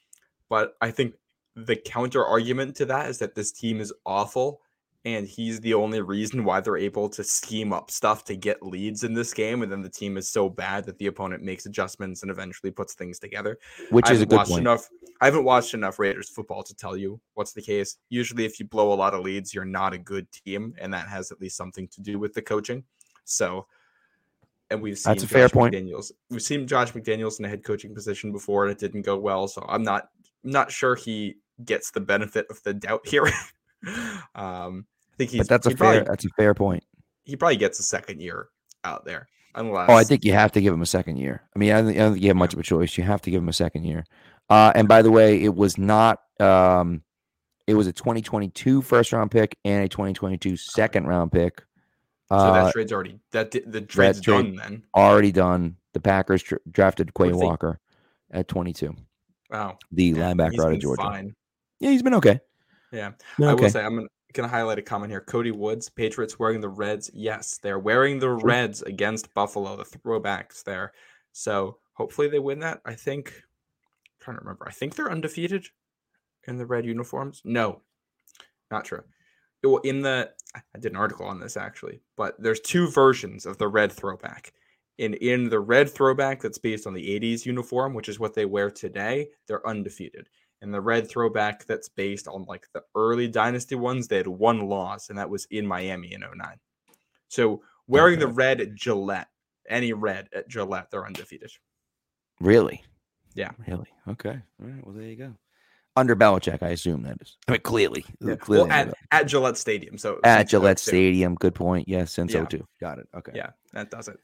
[0.50, 1.16] but I think
[1.56, 4.62] the counter argument to that is that this team is awful
[5.06, 9.04] and he's the only reason why they're able to scheme up stuff to get leads
[9.04, 12.24] in this game and then the team is so bad that the opponent makes adjustments
[12.24, 13.58] and eventually puts things together.
[13.92, 14.62] Which I is a good point.
[14.62, 14.90] enough
[15.22, 17.98] I haven't watched enough Raiders football to tell you what's the case.
[18.10, 21.08] Usually if you blow a lot of leads, you're not a good team and that
[21.08, 22.84] has at least something to do with the coaching.
[23.24, 23.68] So
[24.72, 25.76] and we've seen That's a fair Josh point.
[25.76, 26.12] McDaniels.
[26.30, 29.48] We've seen Josh McDaniels in a head coaching position before, and it didn't go well.
[29.48, 30.10] So I'm not
[30.44, 33.30] not sure he gets the benefit of the doubt here.
[34.34, 34.86] um,
[35.16, 36.84] I think he's But that's a fair probably, that's a fair point.
[37.24, 38.50] he probably gets a second year
[38.84, 41.42] out there, unless Oh, I think you have to give him a second year.
[41.56, 42.98] I mean, I don't, I don't think you have much of a choice.
[42.98, 44.04] You have to give him a second year.
[44.50, 46.20] Uh, and by the way, it was not.
[46.40, 47.02] Um,
[47.66, 51.64] it was a 2022 first round pick and a 2022 second round pick.
[52.30, 52.36] so.
[52.36, 54.56] Uh, that trade's already that the trade's trade- done.
[54.56, 55.78] Then already done.
[55.94, 57.80] The Packers tr- drafted Quay What's the- Walker
[58.32, 58.94] at 22,
[59.50, 61.02] wow, the yeah, linebacker out of Georgia.
[61.04, 61.36] Fine.
[61.80, 62.40] Yeah, he's been okay.
[62.92, 63.64] Yeah, I okay.
[63.64, 65.22] will say I'm gonna, gonna highlight a comment here.
[65.22, 67.10] Cody Woods, Patriots wearing the Reds.
[67.14, 69.76] Yes, they're wearing the Reds against Buffalo.
[69.76, 70.94] The throwbacks there.
[71.32, 72.82] So hopefully they win that.
[72.86, 73.30] I think.
[73.30, 74.66] I'm trying to remember.
[74.68, 75.68] I think they're undefeated
[76.48, 77.42] in the red uniforms.
[77.44, 77.82] No,
[78.70, 79.04] not true.
[79.64, 83.58] Well, in the I did an article on this actually, but there's two versions of
[83.58, 84.54] the red throwback.
[84.98, 88.46] In in the red throwback that's based on the 80s uniform, which is what they
[88.46, 90.30] wear today, they're undefeated
[90.66, 94.68] and the red throwback that's based on like the early dynasty ones they had one
[94.68, 96.58] loss and that was in miami in 09
[97.30, 99.28] so wearing the red at gillette
[99.70, 101.52] any red at gillette they're undefeated
[102.40, 102.84] Really?
[103.34, 103.52] Yeah.
[103.68, 103.88] Really?
[104.08, 104.38] Okay.
[104.62, 104.86] All right.
[104.86, 105.34] Well, there you go.
[105.98, 107.38] Under Belichick, I assume that is.
[107.48, 108.04] I mean, clearly.
[108.20, 108.36] Yeah.
[108.36, 110.90] clearly well at, at gillette stadium so At Gillette 02.
[110.92, 111.36] Stadium.
[111.36, 111.88] Good point.
[111.88, 112.44] Yes, since Yeah.
[112.46, 112.68] 02.
[112.82, 113.08] Got it.
[113.16, 113.32] Okay.
[113.36, 114.18] yeah that does it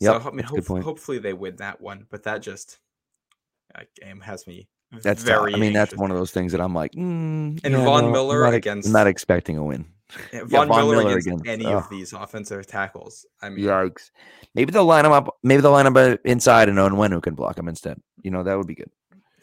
[0.00, 2.78] Yep, so i mean hope, hopefully they win that one but that just
[3.74, 4.68] that game has me
[5.02, 5.26] That's tough.
[5.42, 8.02] very I mean, that's one of those things that I'm like, mm, And yeah, Von
[8.02, 9.84] no, I'm Miller not, against- I'm not expecting a win.
[10.14, 11.74] Yeah, Yeah, Von, Von Miller, Miller against, against- any ugh.
[11.84, 14.10] of these offensive tackles i mean Yikes.
[14.54, 15.36] Maybe they'll line him up.
[15.42, 18.00] Maybe they'll line him up inside and Owen Onwenu can block him instead.
[18.22, 18.90] You know, that would be good.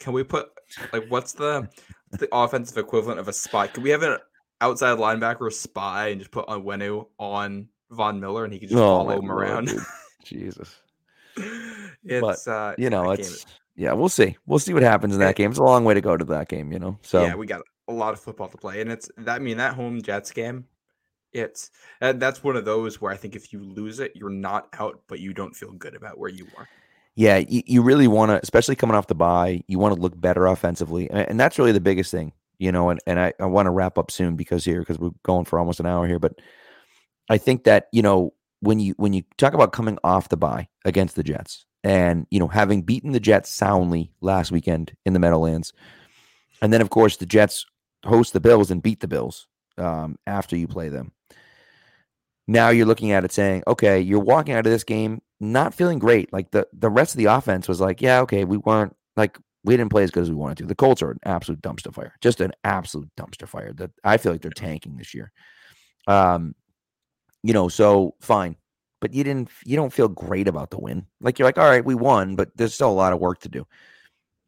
[0.00, 0.48] Can we put
[0.92, 1.68] like what's the
[2.10, 3.68] the offensive equivalent of a spy?
[3.68, 4.18] Could we have an
[4.60, 8.98] outside linebacker spy and just put Onwenu on Von Miller and he can just Oh,
[8.98, 9.70] follow him Lord, around?
[10.24, 10.74] Jesus.
[12.04, 14.36] it's uh You know, that game it's is- yeah, we'll see.
[14.46, 15.50] We'll see what happens in that game.
[15.50, 16.98] It's a long way to go to that game, you know.
[17.02, 19.58] So yeah, we got a lot of football to play, and it's that I mean
[19.58, 20.64] that home Jets game.
[21.32, 21.70] It's
[22.00, 25.02] and that's one of those where I think if you lose it, you're not out,
[25.08, 26.66] but you don't feel good about where you are.
[27.14, 30.18] Yeah, you, you really want to, especially coming off the bye, you want to look
[30.20, 31.10] better offensively.
[31.10, 32.90] And, and that's really the biggest thing, you know.
[32.90, 35.58] And, and I, I want to wrap up soon because here, because we're going for
[35.58, 36.18] almost an hour here.
[36.18, 36.34] But
[37.30, 40.68] I think that, you know, when you when you talk about coming off the bye
[40.84, 45.20] against the Jets and, you know, having beaten the Jets soundly last weekend in the
[45.20, 45.72] Meadowlands,
[46.60, 47.64] and then, of course, the Jets
[48.04, 49.46] host the Bills and beat the Bills
[49.78, 51.12] um, after you play them.
[52.48, 55.98] Now you're looking at it saying, okay, you're walking out of this game not feeling
[55.98, 56.32] great.
[56.32, 59.76] Like the the rest of the offense was like, yeah, okay, we weren't like we
[59.76, 60.66] didn't play as good as we wanted to.
[60.66, 63.72] The Colts are an absolute dumpster fire, just an absolute dumpster fire.
[63.72, 65.32] That I feel like they're tanking this year.
[66.06, 66.54] Um,
[67.42, 68.56] you know, so fine,
[69.00, 71.06] but you didn't you don't feel great about the win.
[71.20, 73.48] Like you're like, all right, we won, but there's still a lot of work to
[73.48, 73.66] do.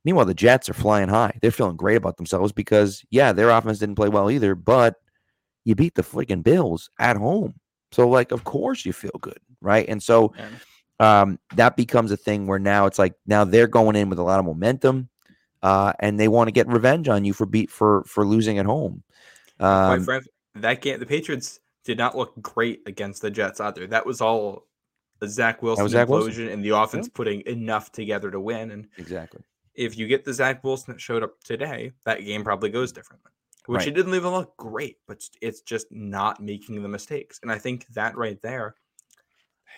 [0.05, 1.39] Meanwhile, the Jets are flying high.
[1.43, 4.97] They're feeling great about themselves because yeah, their offense didn't play well either, but
[5.65, 7.55] you beat the freaking Bills at home.
[7.93, 9.87] So like, of course you feel good, right?
[9.89, 10.33] And so
[11.01, 14.23] um, that becomes a thing where now it's like now they're going in with a
[14.23, 15.09] lot of momentum,
[15.63, 18.67] uh, and they want to get revenge on you for beat for for losing at
[18.67, 19.03] home.
[19.59, 23.87] Quite Um, frankly, that game, the Patriots did not look great against the Jets either.
[23.87, 24.67] That was all
[25.23, 26.49] a Zach Wilson Zach implosion Wilson.
[26.51, 28.71] and the offense putting enough together to win.
[28.73, 29.41] And exactly.
[29.75, 33.31] if you get the Zach Wilson that showed up today, that game probably goes differently.
[33.65, 33.89] Which Right.
[33.89, 37.41] it didn't even look great, but it's just not making the mistakes.
[37.43, 38.75] And I think that right there,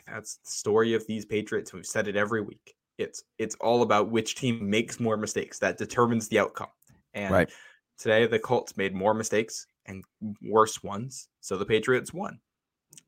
[0.09, 1.73] that's the story of these Patriots.
[1.73, 2.75] We've said it every week.
[2.99, 5.61] It's it's all about which team makes more mistakes.
[5.61, 6.71] That determines the outcome.
[7.15, 7.51] And Right.
[7.99, 10.05] today the Colts made more mistakes and
[10.43, 11.29] worse ones.
[11.41, 12.41] So the Patriots won.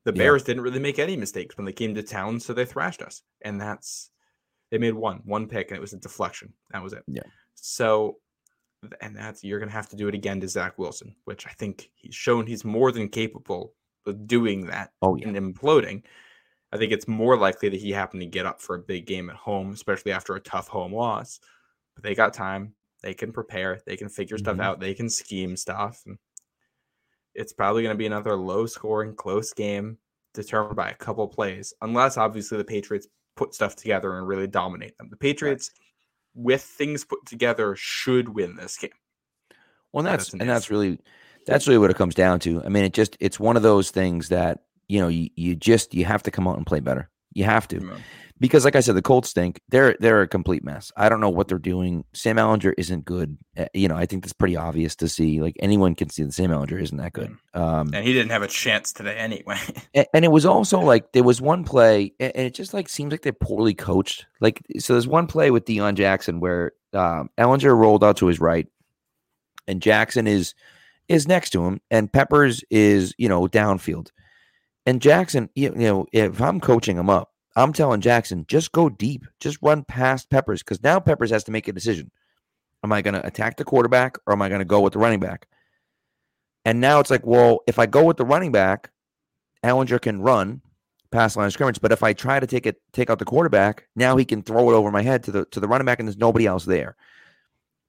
[0.05, 0.17] The Yeah.
[0.23, 3.23] Bears didn't really make any mistakes when they came to town, so they thrashed us.
[3.41, 4.09] And that's
[4.71, 6.53] they made one, one pick, and it was a deflection.
[6.71, 7.03] That was it.
[7.07, 7.21] Yeah.
[7.55, 8.19] So
[9.01, 11.89] and that's you're gonna have to do it again to Zach Wilson, which I think
[11.95, 13.73] he's shown he's more than capable
[14.05, 15.29] of doing that Oh yeah.
[15.29, 16.03] and imploding.
[16.73, 19.29] I think it's more likely that he happened to get up for a big game
[19.29, 21.39] at home, especially after a tough home loss.
[21.95, 22.73] But they got time.
[23.03, 23.79] They can prepare.
[23.85, 24.63] They can figure stuff Mhm.
[24.63, 24.79] out.
[24.79, 26.01] They can scheme stuff.
[26.07, 26.17] And
[27.35, 29.97] it's probably going to be another low scoring, close game
[30.33, 34.97] determined by a couple plays, unless obviously the Patriots put stuff together and really dominate
[34.97, 35.09] them.
[35.09, 35.71] The Patriots,
[36.35, 38.91] with things put together, should win this game.
[39.91, 40.99] Well, and that's and that's really
[41.45, 42.63] that's really what it comes down to.
[42.63, 45.93] I mean, it just it's one of those things that you know you, you just
[45.93, 47.09] you have to come out and play better.
[47.33, 47.99] You have to Mm.
[48.43, 49.61] Because, like I said, the Colts stink.
[49.69, 50.91] They're they're a complete mess.
[50.97, 52.03] I don't know what they're doing.
[52.11, 53.37] Sam Ehlinger isn't good.
[53.57, 55.39] Uh, You know, I think that's pretty obvious to see.
[55.39, 57.37] Like anyone can see that Sam Ehlinger isn't that good.
[57.53, 59.55] Um, And he didn't have a chance today anyway.
[59.93, 63.11] and, and it was also like there was one play, and it just like seems
[63.11, 64.25] like they're poorly coached.
[64.41, 68.41] Like so, there's one play with Deon Jackson where um, Ehlinger rolled out to his
[68.41, 68.67] right,
[69.69, 70.53] and Jackson is
[71.07, 74.09] is next to him, and Peppers is you know downfield,
[74.85, 78.89] and Jackson, you you know, if I'm coaching him up, I'm telling Jackson just go
[78.89, 82.11] deep, just run past Peppers because now Peppers has to make a decision.
[82.83, 84.99] Am I going to attack the quarterback or am I going to go with the
[84.99, 85.47] running back?
[86.65, 88.91] And now it's like, well, if I go with the running back,
[89.63, 90.61] Ehlinger can run
[91.11, 91.79] past line of scrimmage.
[91.79, 94.69] But if I try to take it, take out the quarterback, now he can throw
[94.69, 96.95] it over my head to the to the running back, and there's nobody else there.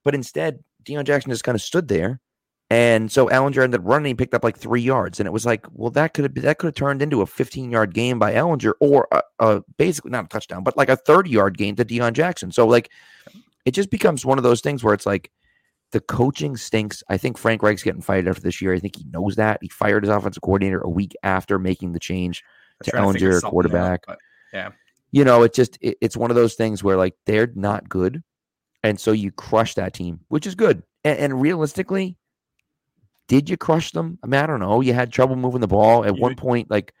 [0.03, 2.21] But instead, Deion Jackson just kind of stood there,
[2.69, 5.45] and so Ehlinger ended up running, he picked up like three yards, and it was
[5.45, 8.33] like, well, that could have that could have turned into a 15 yard game by
[8.33, 11.85] Ehlinger, or a, a basically not a touchdown, but like a 30 yard game to
[11.85, 12.51] Deon Jackson.
[12.51, 12.91] So like,
[13.65, 15.31] it just becomes one of those things where it's like.
[15.91, 17.03] The coaching stinks.
[17.07, 18.73] I think Frank Reich's getting fired after this year.
[18.73, 19.59] I think he knows that.
[19.61, 22.43] He fired his offensive coordinator a week after making the change
[22.83, 24.03] to Ehlinger, out, quarterback.
[24.05, 24.17] but
[25.11, 28.23] you know, it just it, it's one of those things where like they're not good,
[28.83, 30.83] and so you crush that team, which is good.
[31.05, 32.17] And, and realistically,
[33.27, 34.19] did you crush them?
[34.23, 34.81] I mean, I don't know.
[34.81, 36.93] You had trouble moving the ball at You- one point, like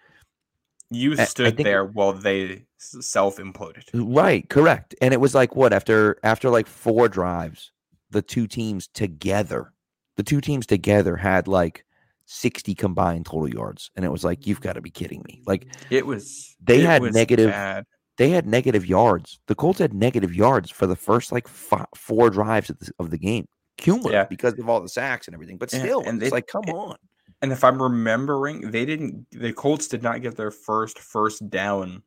[0.91, 3.83] You I- I stood think- there while they self imploded.
[3.93, 4.95] Uh, right, correct.
[5.01, 7.71] And it was like what after after like four drives,
[8.11, 9.73] the two teams together,
[10.17, 11.83] the two teams together had like
[12.27, 15.41] sixty combined total yards, and it was like you've got to be kidding me.
[15.45, 17.85] Like It was They it had was negative- bad.
[18.17, 19.39] they had negative yards.
[19.47, 23.09] The Colts had negative yards for the first like fi four drives of the, of
[23.09, 23.47] the game,
[23.77, 24.23] cumulative Yeah.
[24.25, 25.57] because of all the sacks and everything.
[25.57, 26.97] But still, and it's it- like, come it- on.
[27.41, 29.27] And if I'm remembering, they didn't.
[29.31, 32.01] The Colts did not get their first first down,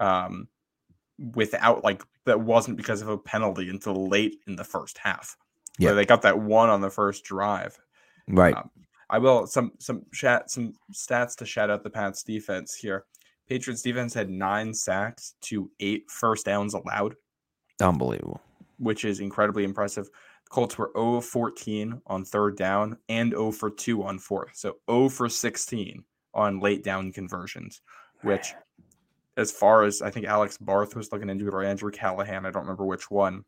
[0.00, 0.48] um,
[1.34, 5.36] without like that wasn't because of a penalty until late in the first half.
[5.78, 5.88] Yeah.
[5.88, 7.78] where they got that one on the first drive.
[8.28, 8.54] Right.
[8.54, 8.70] Um,
[9.08, 13.06] I will some some chat some stats to shout out the Pats defense here.
[13.48, 17.14] Patriots defense had nine sacks to eight first downs allowed,
[17.80, 18.40] Unbelievable.
[18.78, 20.08] which is incredibly impressive.
[20.52, 24.50] Colts were 0 of 14 on third down and 0 for 2 on fourth.
[24.54, 27.80] So 0 for 16 on late down conversions,
[28.22, 28.52] which
[29.38, 32.50] as far as I think Alex Barth was looking into it or Andrew Callahan, I
[32.50, 33.44] don't remember which one.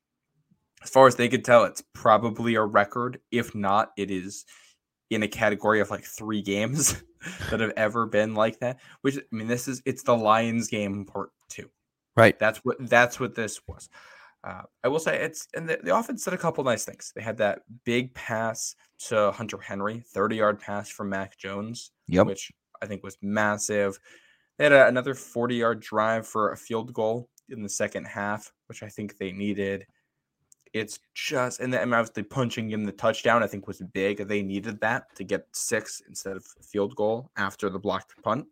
[0.83, 3.21] As far as they could tell, it's probably a record.
[3.31, 4.47] If not, it is
[5.11, 7.03] in a category of like three games
[7.51, 8.79] that have ever been like that.
[9.03, 11.69] Which I mean, this is it's the Lions game part two.
[12.17, 12.39] Right.
[12.39, 13.91] That's what that's what this was.
[14.47, 17.13] Uh, I will say it's and the, the offense did a couple nice things.
[17.17, 18.75] They had that big pass
[19.09, 22.27] to Hunter Henry, 30 yard pass from Mac Jones, Yep.
[22.27, 23.99] which I think was massive.
[24.59, 28.53] They had a, another 40 yard drive for a field goal in the second half,
[28.67, 29.87] which I think they needed.
[30.75, 34.27] It's just, and then obviously punching in the touchdown, I think was big.
[34.29, 38.47] They needed that to get six instead of field goal after the blocked punt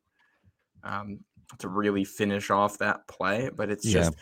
[0.85, 1.19] um,
[1.59, 3.51] to really finish off that play.
[3.55, 3.93] But it's Yeah.
[4.05, 4.15] just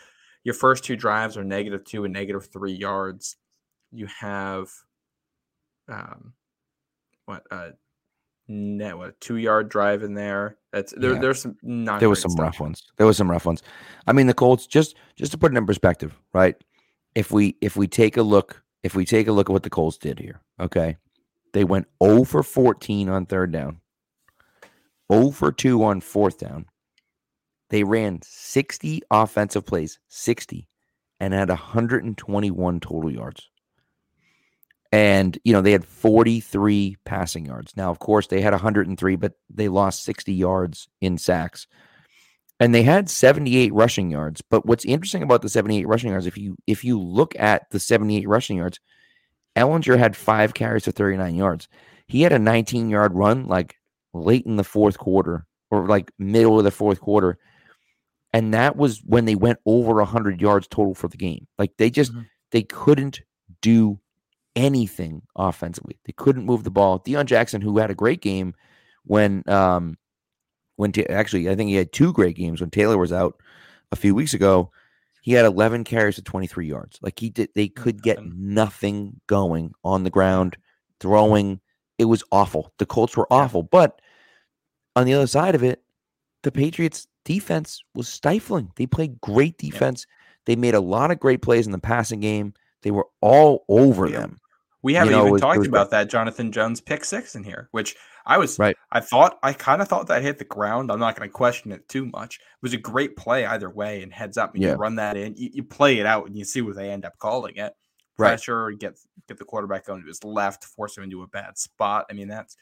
[0.44, 3.36] your first two drives are negative two and negative three yards.
[3.92, 4.70] You have
[5.88, 6.32] um,
[7.26, 7.70] what uh,
[8.48, 10.56] net what a two yard drive in there.
[10.72, 11.14] That's there.
[11.14, 11.20] Yeah.
[11.20, 12.00] There's some not.
[12.00, 12.44] there was some stuff.
[12.44, 12.82] rough ones.
[12.96, 13.62] There was some rough ones.
[14.06, 16.56] I mean, the Colts just just to put it in perspective, right?
[17.14, 19.70] If we if we take a look, if we take a look at what the
[19.70, 20.96] Colts did here, okay,
[21.52, 23.80] they went 0 for 14 on third down,
[25.12, 26.66] 0 for 2 on fourth down.
[27.70, 30.68] They ran 60 offensive plays, 60,
[31.20, 33.48] and had 121 total yards.
[34.92, 37.76] And, you know, they had 43 passing yards.
[37.76, 41.68] Now, of course, they had 103, but they lost 60 yards in sacks.
[42.58, 44.42] And they had 78 rushing yards.
[44.42, 47.80] But what's interesting about the 78 rushing yards, if you if you look at the
[47.80, 48.80] 78 rushing yards,
[49.56, 51.68] Ehlinger had five carries for 39 yards.
[52.06, 53.76] He had a 19 yard run like
[54.12, 57.38] late in the fourth quarter or like middle of the fourth quarter.
[58.32, 61.46] And that was when they went over 100 yards total for the game.
[61.58, 62.26] Like they just Mhm.
[62.52, 63.20] they couldn't
[63.60, 63.98] do
[64.56, 65.98] anything offensively.
[66.04, 67.00] They couldn't move the ball.
[67.00, 68.54] Deon Jackson, who had a great game
[69.04, 69.96] when um
[70.76, 73.40] when Ta- actually I think he had two great games when Taylor was out
[73.92, 74.70] a few weeks ago.
[75.22, 76.98] He had 11 carries to 23 yards.
[77.02, 80.56] Like he did, they could get nothing going on the ground,
[81.00, 81.60] throwing.
[81.98, 82.72] It was awful.
[82.78, 83.62] The Colts were awful.
[83.62, 84.00] But
[84.96, 85.82] on the other side of it,
[86.42, 88.70] the Patriots defense was stifling.
[88.76, 90.06] They played great defense.
[90.46, 92.54] They made a lot of great plays in the passing game.
[92.82, 94.20] They were all over Yeah.
[94.20, 94.38] them.
[94.82, 97.68] We haven't know, even was- talked was about that Jonathan Jones pick six in here,
[97.72, 97.94] which
[98.24, 98.76] I was Right.
[98.92, 100.90] I thought I kind of thought that hit the ground.
[100.90, 102.36] I'm not going to question it too much.
[102.36, 104.70] It was a great play either way, and heads up, and Yeah.
[104.70, 107.04] you run that in, you, you play it out, and you see what they end
[107.04, 107.74] up calling it.
[108.16, 108.28] Right.
[108.30, 108.98] Pressure, get
[109.28, 112.06] get the quarterback going to his left, force him into a bad spot.
[112.10, 112.56] I mean, that's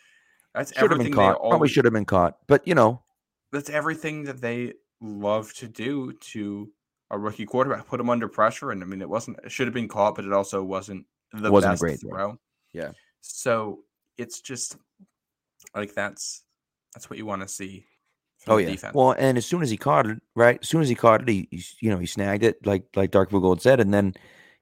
[0.55, 1.51] that's Should have everything been they caught.
[1.51, 2.39] Probably should have been caught.
[2.49, 3.03] But you know,
[3.53, 6.71] that's everything that they love to do to
[7.11, 7.87] a rookie quarterback.
[7.87, 9.39] Put him under pressure, and I mean, it wasn't.
[9.45, 12.39] It should have been caught, but it also wasn't the Wasn't best great throw.
[12.73, 12.93] Yeah.
[13.21, 13.81] So
[14.17, 14.77] it's just
[15.75, 16.43] like that's
[16.95, 17.85] that's what you want to see.
[18.47, 18.71] Oh yeah.
[18.71, 18.95] defense.
[18.95, 20.59] Well, and as soon as he caught it, right?
[20.63, 23.11] As soon as he caught it, he, he you know he snagged it like like
[23.11, 24.15] Dark Gold said, and then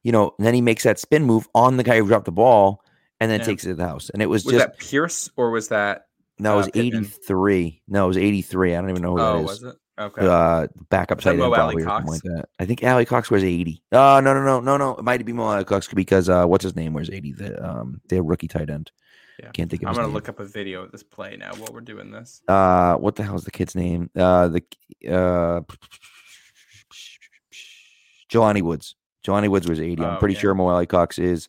[0.03, 2.83] you know then he makes that spin move on the guy who dropped the ball,
[3.21, 3.47] and then Yeah.
[3.47, 4.11] takes it to the house.
[4.11, 6.06] And it was, was just that Pierce or was that?
[6.39, 6.87] No, it uh, was Pittman?
[6.87, 7.83] eighty three.
[7.89, 8.75] No, it was eighty three.
[8.75, 9.77] I don't even know who Oh, that was it?
[9.99, 10.27] Okay.
[10.27, 12.49] Uh, backup tight end probably or something like that.
[12.59, 13.83] I think Alie-Cox wears eighty.
[13.93, 14.97] Oh no no no no no!
[14.97, 17.33] It might be Mo Alie-Cox because uh, what's his name wears eighty?
[17.33, 18.91] The um, their rookie tight end.
[19.43, 19.51] Yeah.
[19.53, 20.15] Can't think of I'm gonna name.
[20.15, 22.41] look up a video of this play now while we're doing this.
[22.49, 24.63] uh what the hell's the kid's name uh the
[25.11, 25.61] uh
[28.31, 28.95] jelani woods
[29.27, 30.41] jelani woods was 80 i'm Oh, pretty yeah.
[30.41, 31.49] sure Mo Alie-Cox is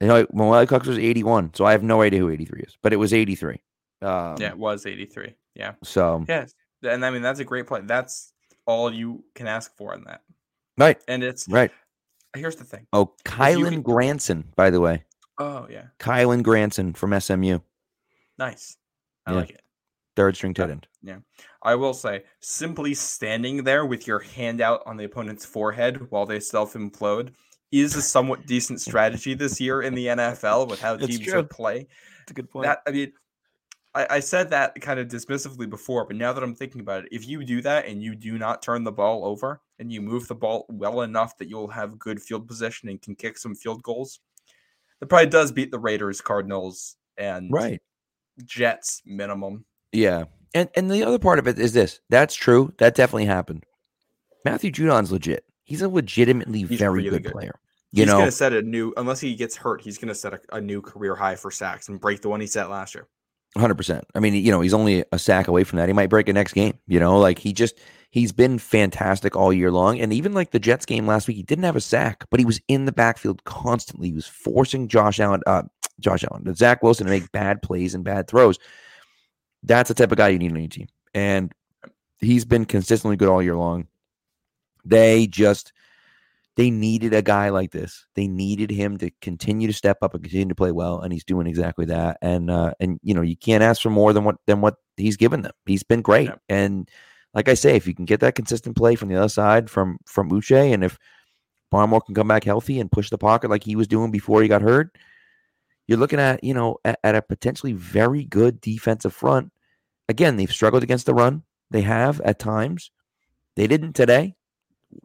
[0.00, 2.92] you know Mo Alie-Cox was 81 so i have no idea who 83 is but
[2.92, 3.60] it was 83
[4.02, 5.34] um yeah, it was 83.
[5.54, 5.72] Yeah.
[5.82, 6.54] so Yes.
[6.82, 7.80] And I mean that's a great play.
[7.84, 8.32] That's
[8.66, 10.22] all you can ask for in that.
[10.78, 11.70] right And it's right
[12.34, 12.86] here's the thing.
[12.92, 15.04] oh kylen can- granson by the way
[15.38, 15.86] Oh yeah.
[15.98, 17.60] kylen granson from smu
[18.38, 18.76] Nice.
[19.26, 19.36] I Yeah.
[19.38, 19.62] like it.
[20.16, 20.86] third string tight end.
[21.02, 21.18] Yeah.
[21.62, 26.24] I will say, simply standing there with your hand out on the opponent's forehead while
[26.26, 27.32] they self implode
[27.70, 31.42] is a somewhat decent strategy this year in the NFL with how It's teams true.
[31.44, 31.86] play.
[32.20, 33.12] that's a good point That I mean,
[33.94, 37.08] I, I said that kind of dismissively before, but now that I'm thinking about it,
[37.12, 40.28] if you do that and you do not turn the ball over and you move
[40.28, 43.82] the ball well enough that you'll have good field position and can kick some field
[43.82, 44.20] goals,
[45.00, 47.80] it probably does beat the Raiders, Cardinals, and right
[48.44, 49.64] Jets minimum.
[49.92, 50.24] Yeah.
[50.54, 52.00] And and the other part of it is this.
[52.10, 52.72] That's true.
[52.78, 53.64] That definitely happened.
[54.44, 55.44] Matthew Judon's legit.
[55.64, 57.32] He's a legitimately He's very really good, good.
[57.32, 57.60] player.
[57.92, 60.40] You he's know, gonna set a new unless he gets hurt, he's gonna set a,
[60.52, 63.08] a new career high for sacks and break the one he set last year.
[63.56, 64.04] Hundred percent.
[64.14, 65.88] I mean, you know, he's only a sack away from that.
[65.88, 66.78] He might break it next game.
[66.86, 67.78] You know, like he just
[68.10, 70.00] he's been fantastic all year long.
[70.00, 72.46] And even like the Jets game last week, he didn't have a sack, but he
[72.46, 74.08] was in the backfield constantly.
[74.08, 75.62] He was forcing Josh Allen, uh,
[76.00, 78.58] Josh Allen, Zach Wilson to make bad plays and bad throws.
[79.62, 80.88] That's the type of guy you need on your team.
[81.14, 81.52] And
[82.18, 83.86] he's been consistently good all year long.
[84.84, 85.72] They just
[86.56, 88.06] they needed a guy like this.
[88.16, 91.24] They needed him to continue to step up and continue to play well, and he's
[91.24, 92.18] doing exactly that.
[92.22, 95.16] And uh, and you know you can't ask for more than what than what he's
[95.16, 95.52] given them.
[95.66, 96.40] He's been great, Yep.
[96.48, 96.88] and
[97.32, 99.98] like I say, if you can get that consistent play from the other side from
[100.06, 100.98] from Uche, and if
[101.72, 104.48] Barmore can come back healthy and push the pocket like he was doing before he
[104.48, 104.90] got hurt,
[105.86, 109.52] you're looking at you know at, at a potentially very good defensive front.
[110.08, 111.44] Again, they've struggled against the run.
[111.70, 112.90] They have at times.
[113.54, 114.34] They didn't today,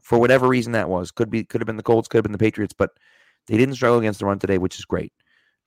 [0.02, 1.12] for whatever reason that was.
[1.12, 2.92] Could be could have been the Colts, could have been the Patriots, but
[3.48, 5.14] they didn't struggle against the run today, which is great.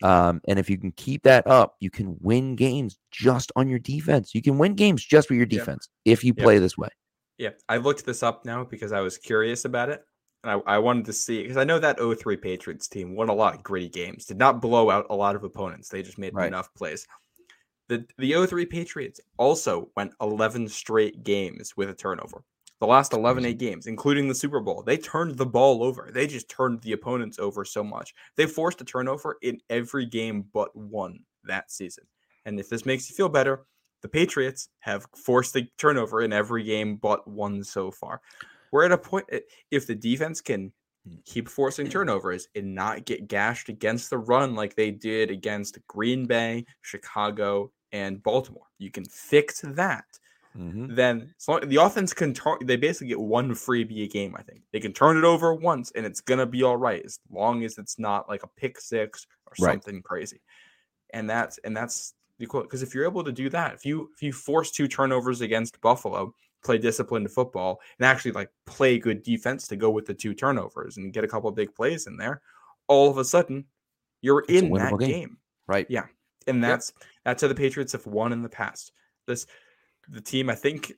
[0.02, 3.80] Um, and if you can keep that up, you can win games just on your
[3.80, 4.34] defense.
[4.34, 6.44] You can win games just with your defense if you Yep.
[6.44, 6.88] play this way.
[7.36, 10.04] Yeah, I looked this up now because I was curious about it.
[10.44, 13.34] And I, I wanted to see because I know that 03 Patriots team won a
[13.34, 15.88] lot of gritty games, did not blow out a lot of opponents.
[15.88, 16.46] They just made Right.
[16.46, 17.06] enough plays.
[17.88, 22.44] The the 03 Patriots also went 11 straight games with a turnover.
[22.80, 26.10] The last 11 8 games, including the Super Bowl, they turned the ball over.
[26.12, 28.14] They just turned the opponents over so much.
[28.36, 32.04] They forced a turnover in every game but one that season.
[32.44, 33.66] And if this makes you feel better,
[34.02, 38.20] the Patriots have forced the turnover in every game but one so far.
[38.70, 39.26] We're at a point
[39.70, 40.72] if the defense can
[41.24, 41.92] keep forcing hmm.
[41.92, 47.72] turnovers and not get gashed against the run like they did against Green Bay, Chicago,
[47.92, 48.66] and Baltimore.
[48.78, 50.04] You can fix that.
[50.56, 50.94] Mm-hmm.
[50.94, 51.34] Then
[51.66, 52.58] the offense can turn.
[52.64, 54.34] They basically get one freebie a game.
[54.36, 57.20] I think they can turn it over once, and it's gonna be all right as
[57.30, 60.04] long as it's not like a pick six or something right.
[60.04, 60.40] crazy.
[61.12, 64.10] And that's and that's the quote because if you're able to do that, if you
[64.14, 66.34] if you force two turnovers against Buffalo,
[66.64, 70.96] play disciplined football, and actually like play good defense to go with the two turnovers
[70.96, 72.40] and get a couple big plays in there,
[72.88, 73.64] all of a sudden
[74.22, 75.08] you're it's in that game.
[75.08, 75.36] game.
[75.66, 75.86] Right.
[75.88, 76.06] Yeah.
[76.46, 77.08] And that's yep.
[77.24, 78.92] that's how the Patriots have won in the past.
[79.26, 79.46] This
[80.08, 80.92] the team, I think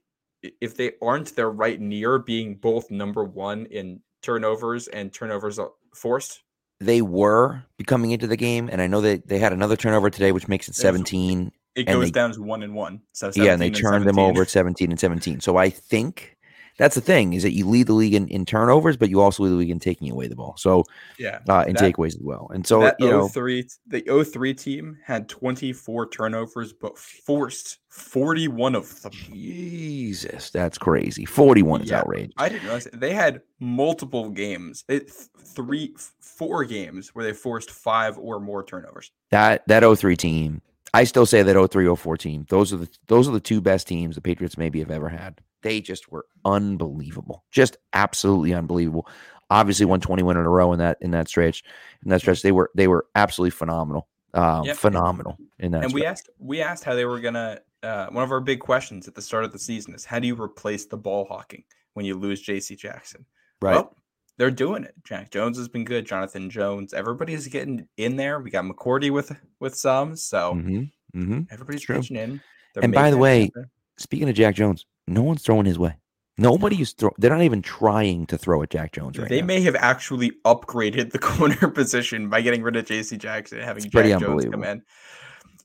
[0.60, 5.66] if they aren't, they're right near being both number one in turnovers and turnovers uh,
[5.94, 6.42] forced.
[6.80, 10.32] They were becoming into the game, and I know that they had another turnover today,
[10.32, 11.52] which makes it 17.
[11.76, 13.02] It goes they, down to one and one.
[13.12, 15.40] So yeah, and they turned them over at 17 and 17.
[15.40, 16.36] So I think
[16.80, 19.42] that's the thing is that you lead the league in, in turnovers, but you also
[19.42, 20.54] lead the league in taking away the ball.
[20.56, 20.84] So
[21.18, 22.50] yeah, uh, in that, takeaways as well.
[22.54, 29.02] And so you know, 03, the 03 team had 24 turnovers, but forced 41 of
[29.02, 29.12] them.
[29.12, 31.26] Jesus, that's crazy.
[31.26, 32.32] 41 is outrageous.
[32.38, 32.98] I didn't realize it.
[32.98, 39.12] they had multiple games, it, three, four games where they forced five or more turnovers.
[39.30, 40.62] That that 03 team
[40.94, 42.46] I still say that 03 04 team.
[42.48, 45.40] Those are the those are the two best teams the Patriots maybe have ever had.
[45.62, 47.44] They just were unbelievable.
[47.50, 49.08] Just absolutely unbelievable.
[49.50, 51.64] Obviously won 21 in a row in that in that stretch.
[52.04, 54.08] In that stretch they were they were absolutely phenomenal.
[54.32, 54.76] Um, yep.
[54.76, 55.82] phenomenal in that.
[55.82, 56.00] And stretch.
[56.00, 59.08] we asked we asked how they were going to uh, one of our big questions
[59.08, 62.06] at the start of the season is how do you replace the ball hawking when
[62.06, 63.24] you lose JC Jackson?
[63.60, 63.74] Right.
[63.74, 63.96] Well,
[64.36, 64.94] they're doing it.
[65.04, 66.06] Jack Jones has been good.
[66.06, 66.94] Jonathan Jones.
[66.94, 68.40] Everybody's getting in there.
[68.40, 70.16] We got McCourty with with some.
[70.16, 71.20] So mm-hmm.
[71.20, 71.40] Mm-hmm.
[71.50, 72.40] everybody's pitching in.
[72.74, 73.70] They're and by the way, happen.
[73.98, 75.96] speaking of Jack Jones, no one's throwing his way.
[76.38, 77.14] Nobody is throwing.
[77.18, 79.46] They're not even trying to throw at Jack Jones right They now.
[79.46, 83.18] may have actually upgraded the corner position by getting rid of J.C.
[83.18, 84.82] Jackson and having it's Jack Jones come in.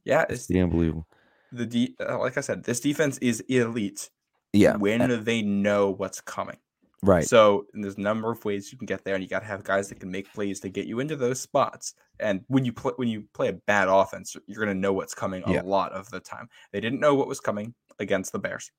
[0.03, 1.07] Yeah, it's, it's unbelievable.
[1.51, 4.09] The de- uh, like I said, this defense is elite.
[4.51, 6.57] Yeah, when uh, they know what's coming.
[7.03, 7.25] Right.
[7.25, 9.63] So there's a number of ways you can get there, and you got to have
[9.63, 11.93] guys that can make plays to get you into those spots.
[12.19, 15.13] And when you play when you play a bad offense, you're going to know what's
[15.13, 16.49] coming a lot of the time.
[16.71, 18.71] They didn't know what was coming against the Bears,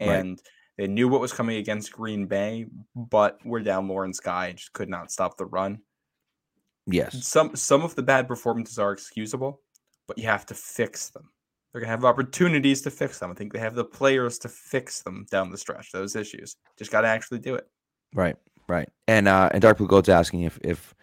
[0.00, 0.40] and right.
[0.76, 4.88] they knew what was coming against Green Bay, but we're down Lawrence Guy just could
[4.88, 5.80] not stop the run.
[6.86, 7.26] Yes.
[7.26, 9.60] Some some of the bad performances are excusable,
[10.06, 11.30] but you have to fix them.
[11.72, 13.30] They're gonna have opportunities to fix them.
[13.30, 15.90] I think they have the players to fix them down the stretch.
[15.92, 17.66] Those issues just got to actually do it.
[18.14, 18.36] Right,
[18.68, 18.88] right.
[19.08, 20.94] And uh, and Dark Blue Goat's asking if if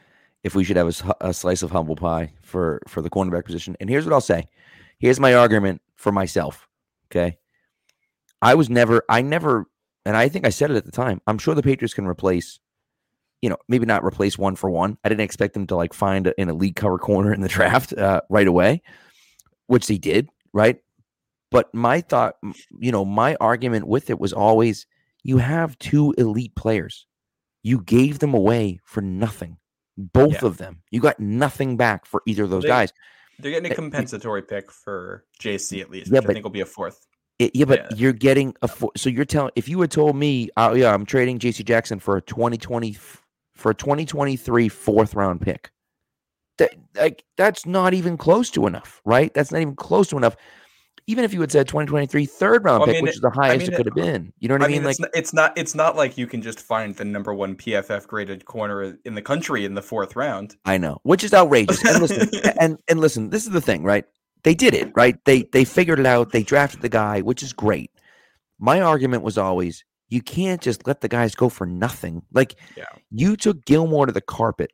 [0.44, 3.76] if we should have a, a slice of humble pie for for the cornerback position.
[3.80, 4.48] And here's what I'll say.
[5.00, 6.68] Here's my argument for myself.
[7.12, 7.38] Okay,
[8.42, 9.68] I was never, I never,
[10.06, 11.22] and I think I said it at the time.
[11.28, 12.60] I'm sure the Patriots can replace
[13.42, 15.00] you know, maybe not replace one for one.
[15.04, 17.92] I didn't expect them to like find in an elite cover corner in the draft
[17.92, 18.84] uh, right away,
[19.66, 20.78] which they did right?
[21.50, 22.36] But my thought,
[22.80, 24.86] you know, my argument with it was always
[25.24, 27.06] you have two elite players.
[27.64, 29.58] You gave them away for nothing.
[29.98, 30.48] Both yeah.
[30.48, 30.82] of them.
[30.90, 32.94] You got nothing back for either of those they, guys.
[33.40, 36.52] They're getting a eh, compensatory pick for JC at least, yeah, but, I think will
[36.52, 37.06] be a fourth.
[37.42, 37.98] It, yeah, but yeah.
[37.98, 41.08] you're getting a four, so you're telling if you had told me, oh yeah, I'm
[41.08, 42.96] trading JC Jackson for a 2020
[43.56, 45.72] for a 2023 fourth round pick
[46.60, 49.34] that like that's not even close to enough, right?
[49.34, 50.36] That's not even close to enough.
[51.08, 53.32] Even if you had said 2023 third round well, pick, I mean, which is the
[53.32, 54.84] highest I mean, it could have been, you know what I, mean?
[54.84, 57.56] Like it's not, it's not, it's not like you can just find the number one
[57.56, 60.58] PFF graded corner in the country in the fourth round.
[60.66, 61.84] I know, which is outrageous.
[61.84, 62.30] And listen,
[62.60, 64.06] and and listen, this is the thing, right?
[64.44, 65.18] They did it, right?
[65.26, 66.32] They they figured it out.
[66.32, 67.92] They drafted the guy, which is great.
[68.60, 72.24] My argument was always you can't just let the guys go for nothing.
[72.34, 72.86] Like yeah.
[73.10, 74.72] you took Gilmore to the carpet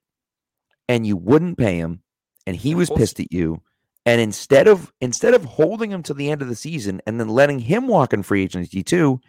[0.90, 2.02] and you wouldn't pay him,
[2.46, 3.62] and he was pissed at you.
[4.06, 7.28] And instead of instead of holding him to the end of the season and then
[7.28, 9.20] letting him walk in free agency too,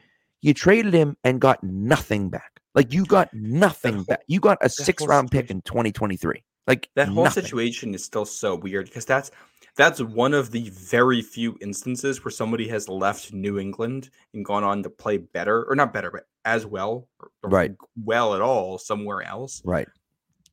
[0.41, 2.61] you traded him and got nothing back.
[2.75, 4.21] Like you got nothing whole, back.
[4.29, 6.45] You got a six round pick in 2023.
[6.69, 7.43] Like that whole nothing.
[7.43, 9.31] situation is still so weird because that's
[9.79, 14.65] that's one of the very few instances where somebody has left New England and gone
[14.65, 17.09] on to play better or not better, but as well,
[17.45, 17.73] right?
[18.05, 19.89] Well at all somewhere else, right?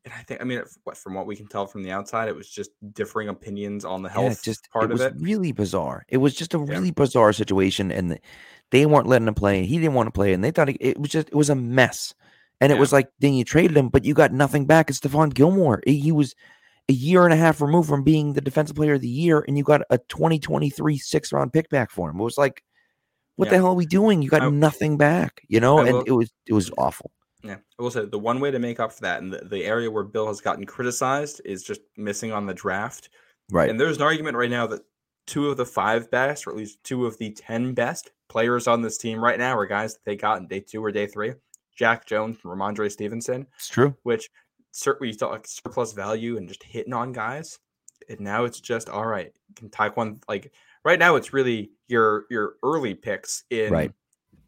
[0.05, 0.61] and I think I mean
[0.93, 4.09] from what we can tell from the outside, it was just differing opinions on the
[4.09, 5.13] Yeah, health just part it of was it.
[5.19, 6.05] really bizarre.
[6.07, 6.77] It was just a Yeah.
[6.77, 8.19] really bizarre situation, and
[8.71, 10.77] they weren't letting him play, and he didn't want to play, and they thought he,
[10.79, 12.13] it was just it was a mess.
[12.61, 14.89] And it was like, then you traded him, but you got nothing back.
[14.89, 15.81] It's Stephon Gilmore.
[15.85, 16.35] He was
[16.89, 19.57] a year and a half removed from being the defensive player of the year, and
[19.57, 22.19] you got a 2023 six round pick back for him.
[22.19, 22.63] It was like,
[23.37, 24.21] what the hell are we doing?
[24.21, 25.79] You got I- nothing back, you know?
[25.79, 27.11] I and it was it was awful.
[27.43, 29.65] Yeah, I will say the one way to make up for that, and the, the
[29.65, 33.09] area where Bill has gotten criticized, is just missing on the draft.
[33.51, 33.69] Right.
[33.69, 34.81] And there's an argument right now that
[35.27, 38.81] two of the five best, or at least two of the ten best players on
[38.81, 41.33] this team right now are guys that they got in day two or day three.
[41.75, 43.93] Jack Jones and Rhamondre Stevenson, It's true.
[44.03, 44.29] which
[44.75, 47.59] certainly you thought like surplus value and just hitting on guys.
[48.09, 49.31] And now it's just all right.
[49.55, 50.51] Can Tyquan like
[50.83, 53.91] right now it's really your your early picks in Right.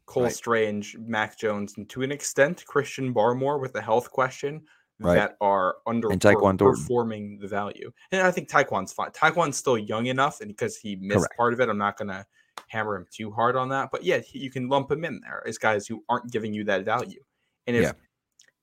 [0.05, 0.33] Cole Right.
[0.33, 4.61] Strange, Mac Jones, and to an extent Christian Barmore with the health question
[4.99, 5.15] Right.
[5.15, 6.19] that are under And
[6.57, 7.91] performing the value.
[8.11, 9.11] And I think Tyquan's fine.
[9.11, 11.37] Tyquan's still young enough, and because he missed Correct.
[11.37, 12.25] part of it, I'm not gonna
[12.67, 13.89] hammer him too hard on that.
[13.91, 16.83] But yeah, you can lump him in there as guys who aren't giving you that
[16.83, 17.23] value.
[17.67, 17.91] And if Yeah.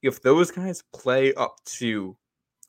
[0.05, 2.15] If those guys play up to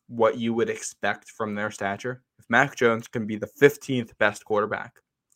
[0.08, 4.46] what you would expect from their stature, if Mac Jones can be the 15th best
[4.46, 4.94] quarterback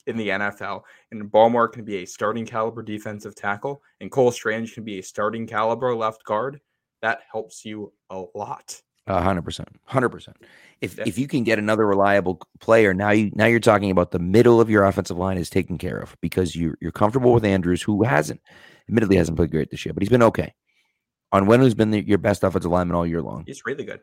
[0.07, 4.73] in the NFL, and Barmore can be a starting caliber defensive tackle, and Cole Strange
[4.73, 6.61] can be a starting caliber left guard,
[7.01, 8.81] that helps you a lot.
[9.07, 10.37] A hundred percent, hundred percent.
[10.79, 11.03] If Yeah.
[11.05, 14.61] if you can get another reliable player, now you now you're talking about the middle
[14.61, 18.03] of your offensive line is taken care of because you you're comfortable with Andrews, who
[18.03, 18.39] hasn't,
[18.87, 20.53] admittedly hasn't played great this year, but he's been okay.
[21.33, 24.01] Onwenu who's been the, your best offensive lineman all year long, He's really good.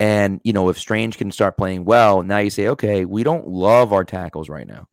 [0.00, 3.46] and you know if Strange can start playing well, now you say, okay, we don't
[3.46, 4.88] love our tackles right now,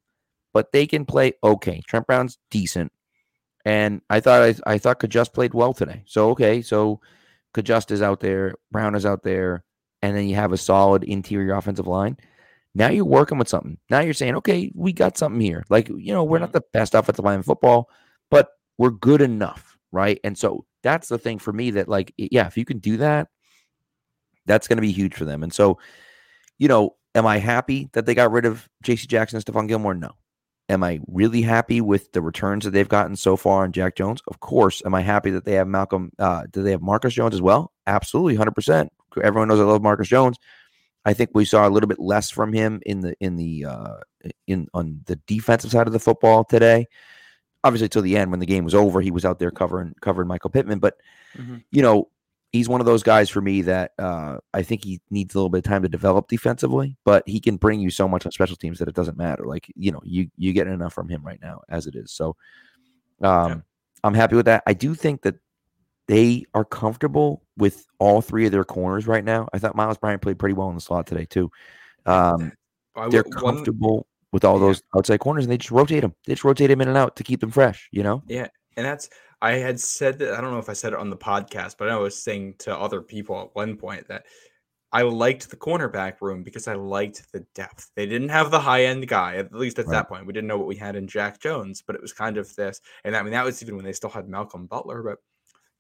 [0.54, 1.82] but they can play okay.
[1.88, 2.92] Trent Brown's decent,
[3.66, 6.04] and I thought I, I thought Cajuste played well today.
[6.06, 7.00] So okay, so
[7.56, 9.64] Cajuste is out there, Brown is out there,
[10.02, 12.18] and then you have a solid interior offensive line.
[12.74, 13.78] Now you're working with something.
[13.90, 15.66] Now you're saying, okay, we got something here.
[15.70, 16.60] Like you know, we're not mm-hmm.
[16.60, 17.90] the best offensive line in football,
[18.30, 20.20] but we're good enough, right?
[20.24, 23.28] And so that's the thing for me that like, yeah, if you can do that,
[24.46, 25.44] that's going to be huge for them.
[25.44, 25.78] And so,
[26.58, 29.08] you know, am I happy that they got rid of J.C.
[29.08, 29.94] Jackson and Stephon Gilmore?
[29.94, 30.12] No.
[30.70, 34.22] Am I really happy with the returns that they've gotten so far on Jack Jones?
[34.28, 34.82] Of course.
[34.86, 36.12] Am I happy that they have Malcolm?
[36.18, 37.74] Uh, do they have Marcus Jones as well?
[37.88, 38.92] Absolutely, hundred percent.
[39.22, 40.38] Everyone knows I love Marcus Jones.
[41.04, 43.96] I think we saw a little bit less from him in the in the uh,
[44.48, 46.88] in on the defensive side of the football today.
[47.64, 50.28] Obviously, till the end when the game was over, he was out there covering covering
[50.28, 50.80] Michael Pittman.
[50.80, 50.98] But
[51.72, 52.10] you know,
[52.52, 55.50] he's one of those guys for me that uh, I think he needs a little
[55.50, 58.56] bit of time to develop defensively, but he can bring you so much on special
[58.56, 59.46] teams that it doesn't matter.
[59.46, 62.12] Like you know, you you get enough from him right now as it is.
[62.12, 62.36] So,
[63.22, 63.64] um,
[64.04, 64.64] I'm happy with that.
[64.66, 65.36] I do think that
[66.08, 69.48] they are comfortable with all three of their corners right now.
[69.54, 71.52] I thought Miles Bryant played pretty well in the slot today too.
[72.06, 72.52] Um,
[72.96, 74.68] I they're w- one- comfortable with all Yeah.
[74.68, 76.16] those outside corners, and they just rotate them.
[76.26, 77.88] They just rotate them in and out to keep them fresh.
[77.92, 78.24] You know.
[78.28, 79.10] Yeah, and that's
[79.42, 81.90] I had said that I don't know if I said it on the podcast, but
[81.90, 84.26] I was saying to other people at one point that
[84.94, 87.90] I liked the cornerback room because I liked the depth.
[87.96, 89.94] They didn't have the high end guy, at least at Right.
[89.94, 90.26] that point.
[90.26, 92.82] We didn't know what we had in Jack Jones, but it was kind of this.
[93.06, 95.02] And I mean, that was even when they still had Malcolm Butler.
[95.02, 95.20] But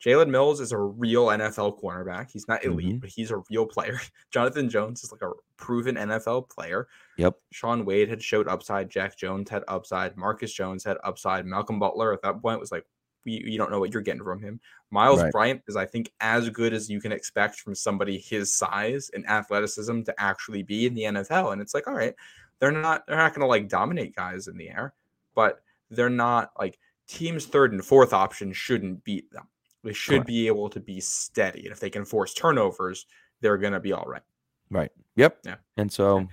[0.04, 2.32] Jalen Mills is a real NFL cornerback.
[2.32, 3.02] He's not elite, Mhm.
[3.02, 4.00] but he's a real player.
[4.32, 6.88] Jonathan Jones is like a proven NFL player.
[7.18, 7.36] Yep.
[7.52, 8.90] Shaun Wade had showed upside.
[8.90, 10.18] Jack Jones had upside.
[10.18, 11.46] Marcus Jones had upside.
[11.46, 12.86] Malcolm Butler at that point was like,
[13.24, 14.60] you, you don't know what you're getting from him.
[14.90, 15.32] Miles Right.
[15.32, 19.28] Bryant is, I think, as good as you can expect from somebody his size and
[19.30, 21.54] athleticism to actually be in the NFL.
[21.54, 22.16] And it's like, all right,
[22.60, 24.96] they're not they're not going to like dominate guys in the air,
[25.36, 25.62] but
[25.92, 29.48] they're not like teams' third and fourth option shouldn't beat them.
[29.84, 30.28] They should Correct.
[30.28, 33.06] be able to be steady, and if they can force turnovers,
[33.42, 34.22] they're going to be all right.
[34.70, 34.92] Right.
[35.16, 35.40] Yep.
[35.44, 35.56] Yeah.
[35.78, 36.28] And so,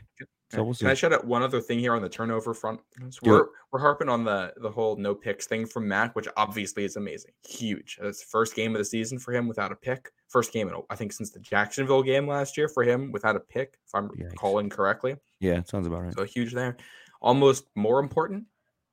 [0.51, 0.85] so we'll see.
[0.85, 2.81] Can I shout out one other thing here on the turnover front?
[3.11, 3.49] So we're it.
[3.73, 7.33] we're harping on the the whole no picks thing from Mac, which obviously is amazing,
[7.47, 7.99] huge.
[8.01, 10.13] That's the first game of the season for him without a pick.
[10.29, 13.41] First game, in, I think, since the Jacksonville game last year for him without a
[13.41, 14.31] pick, if I'm Yikes.
[14.31, 15.17] recalling correctly.
[15.41, 16.15] yeah, sounds about right.
[16.15, 16.77] So huge there.
[17.21, 18.45] Almost more important,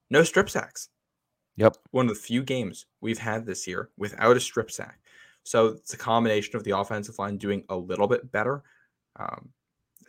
[0.10, 0.90] no strip sacks.
[1.57, 1.77] Yep.
[1.91, 4.99] One of the few games we've had this year without a strip sack.
[5.44, 8.64] So it's a combination of the offensive line doing a little bit better.
[9.18, 9.49] Um,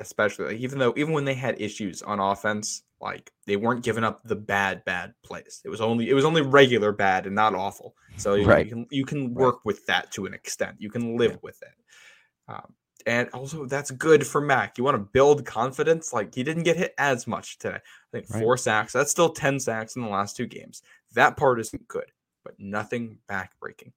[0.01, 4.05] especially like, even though even when they had issues on offense, like they weren't giving
[4.05, 5.61] up the bad bad plays.
[5.65, 7.95] It was only it was only regular bad and not awful.
[8.17, 8.67] So you, Right.
[8.67, 9.45] you can you can Right.
[9.45, 10.77] work with that to an extent.
[10.81, 11.39] You can live Yeah.
[11.43, 11.75] with it.
[12.49, 12.75] Um,
[13.07, 14.77] and also that's good for Mac.
[14.79, 16.13] You want to build confidence.
[16.13, 17.77] Like he didn't get hit as much today.
[17.77, 17.81] I
[18.13, 18.43] think Right.
[18.43, 18.93] four sacks.
[18.93, 20.83] That's still 10 sacks in the last two games.
[21.17, 22.11] That part isn't good,
[22.45, 23.93] but nothing backbreaking.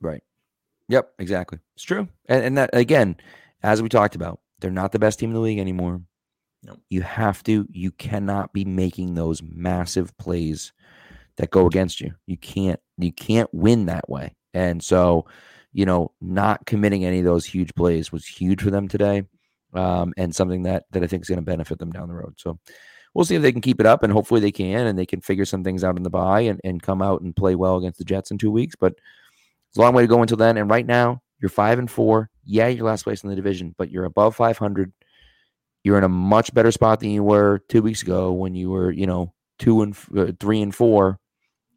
[0.00, 0.22] Right.
[0.88, 1.60] Yep, exactly.
[1.76, 2.08] It's true.
[2.28, 3.16] And and that again,
[3.62, 6.02] as we talked about, they're not the best team in the league anymore.
[6.90, 10.72] You have to, you cannot be making those massive plays
[11.36, 12.14] that go against you.
[12.26, 14.36] You can't, you can't win that way.
[14.54, 15.26] And so,
[15.72, 19.24] you know, not committing any of those huge plays was huge for them today.
[19.74, 22.34] Um, and something that that I think is going to benefit them down the road.
[22.36, 22.58] So
[23.14, 25.20] we'll see if they can keep it up, and hopefully they can, and they can
[25.20, 27.98] figure some things out in the bye and, and come out and play well against
[27.98, 28.76] the Jets in two weeks.
[28.76, 28.94] But
[29.68, 30.56] it's a long way to go until then.
[30.56, 32.30] And right now, you're five and four.
[32.44, 34.92] Yeah, you're last place in the division, but you're above 500.
[35.84, 38.90] You're in a much better spot than you were two weeks ago when you were,
[38.90, 41.18] you know, two and uh, three and four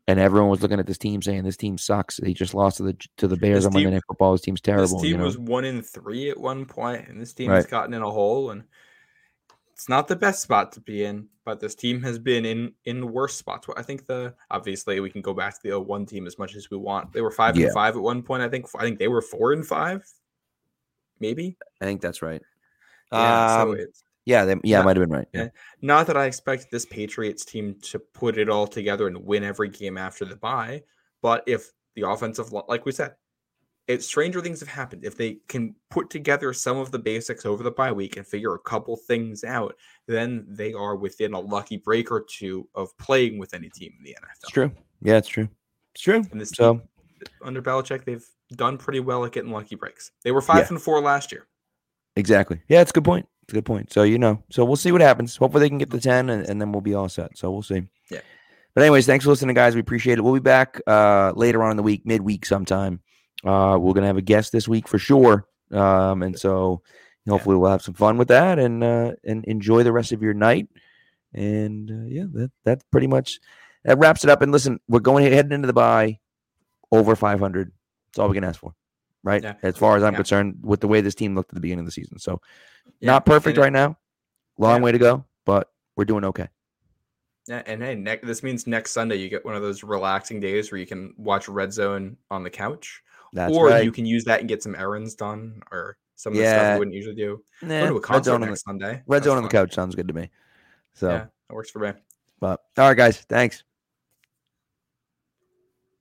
[0.07, 2.17] and everyone was looking at this team saying this team sucks.
[2.17, 4.33] They just lost to the to the Bears This on Monday Night Football.
[4.33, 4.97] This team's terrible.
[4.97, 5.23] This team you know?
[5.23, 7.57] was one in three at one point, and this team Right.
[7.57, 8.63] has gotten in a hole, and
[9.75, 11.27] it's not the best spot to be in.
[11.43, 13.67] But this team has been in in worse spots.
[13.77, 16.71] I think the obviously we can go back to the 01 team as much as
[16.71, 17.13] we want.
[17.13, 17.65] They were five Yeah.
[17.65, 18.41] and five at one point.
[18.41, 20.03] I think I think they were four and five,
[21.19, 21.57] maybe.
[21.81, 22.41] I think that's right.
[23.11, 25.27] Yeah, um, so it's yeah, they, yeah, not- might have been right.
[25.33, 25.43] Yeah.
[25.43, 25.49] yeah.
[25.81, 29.69] not that I expect this Patriots team to put it all together and win every
[29.69, 30.81] game after the bye,
[31.21, 33.13] but if the offensive, like we said,
[33.87, 35.05] it stranger things have happened.
[35.05, 38.53] If they can put together some of the basics over the bye week and figure
[38.55, 39.75] a couple things out,
[40.07, 44.03] then they are within a lucky break or two of playing with any team in
[44.03, 44.29] the NFL.
[44.43, 44.71] It's true.
[45.01, 45.47] Yeah, it's true.
[45.93, 46.23] It's true.
[46.31, 46.81] And this So team,
[47.43, 48.25] under Belichick, they've
[48.55, 50.11] done pretty well at getting lucky breaks.
[50.23, 50.67] They were five Yeah.
[50.69, 51.45] and four last year.
[52.15, 52.61] exactly.
[52.67, 53.27] Yeah, it's a good point.
[53.43, 53.93] It's a good point.
[53.93, 55.35] So you know, so we'll see what happens.
[55.37, 57.37] Hopefully they can get the ten, and, and then we'll be all set.
[57.37, 57.83] So we'll see.
[58.09, 58.21] Yeah.
[58.73, 59.75] But anyways, thanks for listening, guys.
[59.75, 60.21] We appreciate it.
[60.21, 63.01] We'll be back uh, later on in the week, midweek sometime.
[63.43, 65.47] Uh, we're gonna have a guest this week for sure.
[65.71, 66.81] Um, and so
[67.27, 70.33] hopefully we'll have some fun with that and uh, and enjoy the rest of your
[70.33, 70.67] night.
[71.33, 73.39] And uh, yeah, that that's pretty much
[73.83, 74.41] that wraps it up.
[74.41, 76.19] And listen, we're going heading into the bye
[76.91, 77.71] over 500.
[78.07, 78.73] That's all we can ask for,
[79.23, 79.43] right?
[79.43, 79.55] Yeah.
[79.63, 80.17] As far as I'm Yeah.
[80.17, 82.19] concerned, with the way this team looked at the beginning of the season.
[82.19, 82.39] So
[82.99, 83.97] Yeah, not perfect right now.
[84.57, 84.85] Long Yeah.
[84.85, 86.47] way to go, but we're doing okay.
[87.47, 90.71] Yeah, and hey, ne- this means next Sunday you get one of those relaxing days
[90.71, 93.03] where you can watch Red Zone on the couch,
[93.35, 93.83] That's or right.
[93.83, 96.79] you can use that and get some errands done, or some of the stuff you
[96.79, 97.43] wouldn't usually do.
[97.61, 99.03] Nah, Go to a red concert zone on the, Sunday.
[99.05, 100.29] red That's zone on the couch sounds good to me.
[100.93, 101.91] So, Yeah, that works for me.
[102.39, 103.63] but all right, guys, thanks.